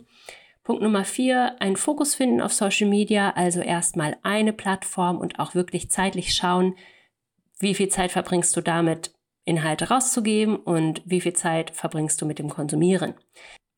Punkt 0.63 0.83
Nummer 0.83 1.05
vier, 1.05 1.59
einen 1.59 1.77
Fokus 1.77 2.13
finden 2.13 2.41
auf 2.41 2.53
Social 2.53 2.87
Media, 2.87 3.31
also 3.31 3.61
erstmal 3.61 4.17
eine 4.21 4.53
Plattform 4.53 5.17
und 5.17 5.39
auch 5.39 5.55
wirklich 5.55 5.89
zeitlich 5.89 6.35
schauen, 6.35 6.75
wie 7.59 7.73
viel 7.73 7.89
Zeit 7.89 8.11
verbringst 8.11 8.55
du 8.55 8.61
damit, 8.61 9.11
Inhalte 9.45 9.89
rauszugeben 9.89 10.57
und 10.57 11.01
wie 11.05 11.21
viel 11.21 11.33
Zeit 11.33 11.71
verbringst 11.71 12.21
du 12.21 12.25
mit 12.25 12.37
dem 12.37 12.49
Konsumieren. 12.49 13.15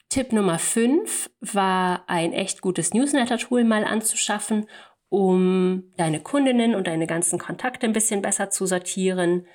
Tipp 0.09 0.33
Nummer 0.33 0.59
fünf 0.59 1.29
war 1.39 2.03
ein 2.07 2.33
echt 2.33 2.61
gutes 2.61 2.93
Newsletter-Tool 2.93 3.63
mal 3.63 3.85
anzuschaffen, 3.85 4.67
um 5.09 5.91
deine 5.97 6.19
Kundinnen 6.19 6.75
und 6.75 6.87
deine 6.87 7.07
ganzen 7.07 7.39
Kontakte 7.39 7.85
ein 7.85 7.93
bisschen 7.93 8.21
besser 8.21 8.49
zu 8.49 8.65
sortieren. 8.65 9.47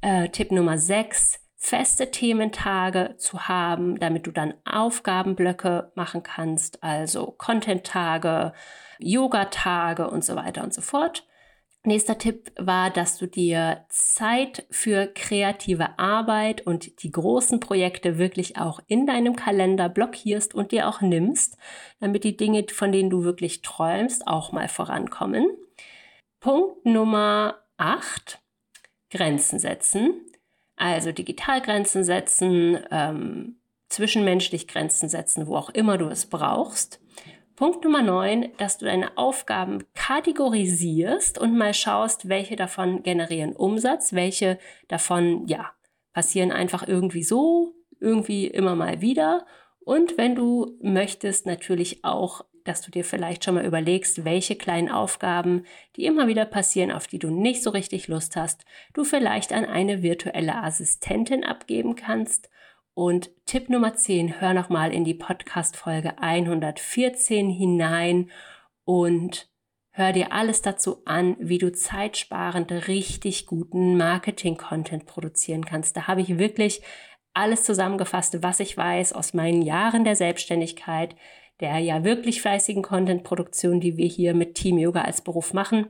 Äh, 0.00 0.28
Tipp 0.28 0.52
Nummer 0.52 0.78
sechs, 0.78 1.40
feste 1.58 2.10
Thementage 2.10 3.16
zu 3.18 3.48
haben, 3.48 3.98
damit 3.98 4.26
du 4.26 4.30
dann 4.30 4.54
Aufgabenblöcke 4.64 5.90
machen 5.96 6.22
kannst, 6.22 6.82
also 6.84 7.34
Content-Tage, 7.36 8.52
Yoga-Tage 9.00 10.08
und 10.08 10.24
so 10.24 10.36
weiter 10.36 10.62
und 10.62 10.72
so 10.72 10.80
fort. 10.80 11.26
Nächster 11.84 12.18
Tipp 12.18 12.52
war, 12.56 12.90
dass 12.90 13.18
du 13.18 13.26
dir 13.26 13.84
Zeit 13.88 14.66
für 14.70 15.06
kreative 15.06 15.98
Arbeit 15.98 16.66
und 16.66 17.02
die 17.02 17.10
großen 17.10 17.60
Projekte 17.60 18.18
wirklich 18.18 18.56
auch 18.56 18.80
in 18.86 19.06
deinem 19.06 19.36
Kalender 19.36 19.88
blockierst 19.88 20.54
und 20.54 20.70
dir 20.70 20.88
auch 20.88 21.00
nimmst, 21.00 21.56
damit 22.00 22.24
die 22.24 22.36
Dinge, 22.36 22.66
von 22.72 22.92
denen 22.92 23.10
du 23.10 23.24
wirklich 23.24 23.62
träumst, 23.62 24.26
auch 24.26 24.52
mal 24.52 24.68
vorankommen. 24.68 25.48
Punkt 26.40 26.84
Nummer 26.84 27.58
8. 27.78 28.40
Grenzen 29.10 29.58
setzen. 29.58 30.27
Also 30.78 31.12
Digitalgrenzen 31.12 32.04
setzen, 32.04 32.78
ähm, 32.90 33.56
zwischenmenschlich 33.88 34.68
Grenzen 34.68 35.08
setzen, 35.08 35.46
wo 35.46 35.56
auch 35.56 35.70
immer 35.70 35.98
du 35.98 36.06
es 36.06 36.26
brauchst. 36.26 37.00
Punkt 37.56 37.82
Nummer 37.82 38.02
9, 38.02 38.52
dass 38.58 38.78
du 38.78 38.84
deine 38.84 39.18
Aufgaben 39.18 39.82
kategorisierst 39.94 41.38
und 41.38 41.58
mal 41.58 41.74
schaust, 41.74 42.28
welche 42.28 42.54
davon 42.54 43.02
generieren 43.02 43.56
Umsatz, 43.56 44.12
welche 44.12 44.60
davon, 44.86 45.48
ja, 45.48 45.72
passieren 46.12 46.52
einfach 46.52 46.86
irgendwie 46.86 47.24
so, 47.24 47.74
irgendwie 47.98 48.46
immer 48.46 48.76
mal 48.76 49.00
wieder. 49.00 49.44
Und 49.88 50.18
wenn 50.18 50.34
du 50.34 50.76
möchtest, 50.82 51.46
natürlich 51.46 52.04
auch 52.04 52.44
dass 52.64 52.82
du 52.82 52.90
dir 52.90 53.02
vielleicht 53.02 53.46
schon 53.46 53.54
mal 53.54 53.64
überlegst, 53.64 54.26
welche 54.26 54.54
kleinen 54.54 54.90
Aufgaben, 54.90 55.64
die 55.96 56.04
immer 56.04 56.28
wieder 56.28 56.44
passieren, 56.44 56.92
auf 56.92 57.06
die 57.06 57.18
du 57.18 57.30
nicht 57.30 57.62
so 57.62 57.70
richtig 57.70 58.08
Lust 58.08 58.36
hast, 58.36 58.66
du 58.92 59.04
vielleicht 59.04 59.54
an 59.54 59.64
eine 59.64 60.02
virtuelle 60.02 60.62
Assistentin 60.62 61.44
abgeben 61.44 61.96
kannst. 61.96 62.50
Und 62.92 63.30
Tipp 63.46 63.70
Nummer 63.70 63.94
10, 63.94 64.42
hör 64.42 64.52
nochmal 64.52 64.92
in 64.92 65.04
die 65.04 65.14
Podcast-Folge 65.14 66.18
114 66.18 67.48
hinein 67.48 68.30
und 68.84 69.48
Hör 69.90 70.12
dir 70.12 70.30
alles 70.30 70.62
dazu 70.62 71.02
an, 71.06 71.34
wie 71.40 71.58
du 71.58 71.72
zeitsparend 71.72 72.70
richtig 72.86 73.46
guten 73.46 73.96
Marketing-Content 73.96 75.06
produzieren 75.06 75.64
kannst. 75.64 75.96
Da 75.96 76.06
habe 76.06 76.20
ich 76.20 76.38
wirklich 76.38 76.82
alles 77.38 77.64
zusammengefasst, 77.64 78.42
was 78.42 78.60
ich 78.60 78.76
weiß 78.76 79.12
aus 79.12 79.32
meinen 79.32 79.62
Jahren 79.62 80.04
der 80.04 80.16
Selbstständigkeit, 80.16 81.14
der 81.60 81.78
ja 81.78 82.04
wirklich 82.04 82.42
fleißigen 82.42 82.82
Content-Produktion, 82.82 83.80
die 83.80 83.96
wir 83.96 84.06
hier 84.06 84.34
mit 84.34 84.54
Team 84.54 84.78
Yoga 84.78 85.02
als 85.02 85.22
Beruf 85.22 85.52
machen. 85.52 85.86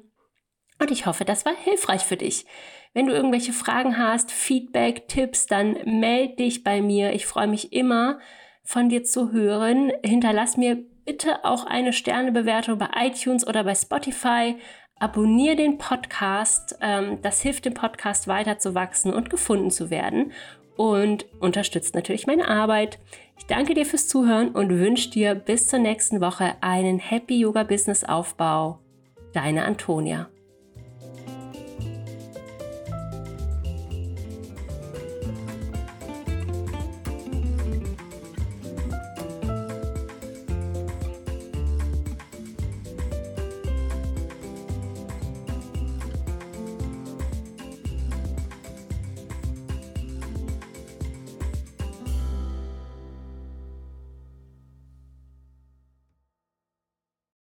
Und 0.79 0.91
ich 0.91 1.07
hoffe, 1.07 1.25
das 1.25 1.45
war 1.45 1.55
hilfreich 1.65 2.03
für 2.03 2.17
dich. 2.17 2.47
Wenn 2.95 3.07
du 3.07 3.13
irgendwelche 3.13 3.53
Fragen 3.53 3.99
hast, 3.99 4.31
Feedback, 4.31 5.09
Tipps, 5.09 5.47
dann 5.47 5.77
melde 5.85 6.37
dich 6.37 6.65
bei 6.65 6.81
mir. 6.81 7.13
Ich 7.13 7.27
freue 7.27 7.49
mich 7.49 7.73
immer, 7.73 8.19
von 8.63 8.89
dir 8.89 9.03
zu 9.03 9.33
hören. 9.33 9.93
Hinterlass 10.05 10.57
mir 10.57 10.77
bitte 11.05 11.45
auch 11.45 11.65
eine 11.65 11.93
Sternebewertung 11.93 12.79
bei 12.79 12.89
iTunes 12.97 13.47
oder 13.47 13.65
bei 13.65 13.75
Spotify. 13.75 14.57
Abonnier 15.01 15.57
den 15.57 15.79
Podcast. 15.79 16.77
Ähm, 16.81 17.19
das 17.23 17.41
hilft 17.41 17.65
dem 17.65 17.75
Podcast 17.75 18.29
weiter 18.29 18.59
zu 18.59 18.75
wachsen 18.75 19.13
und 19.13 19.31
gefunden 19.31 19.71
zu 19.71 19.91
werden 19.91 20.33
und 20.77 21.27
unterstützt 21.41 21.95
natürlich 21.95 22.27
meine 22.27 22.49
Arbeit. 22.49 22.99
Ich 23.37 23.47
danke 23.47 23.75
dir 23.75 23.87
fürs 23.87 24.09
Zuhören 24.09 24.51
und 24.51 24.71
wünsche 24.71 25.11
dir 25.11 25.35
bis 25.35 25.69
zur 25.69 25.79
nächsten 25.79 26.21
Woche 26.21 26.55
einen 26.61 26.99
Happy 26.99 27.39
Yoga 27.39 27.63
Business 27.63 28.05
Aufbau. 28.05 28.81
Deine 29.33 29.65
Antonia. 29.65 30.29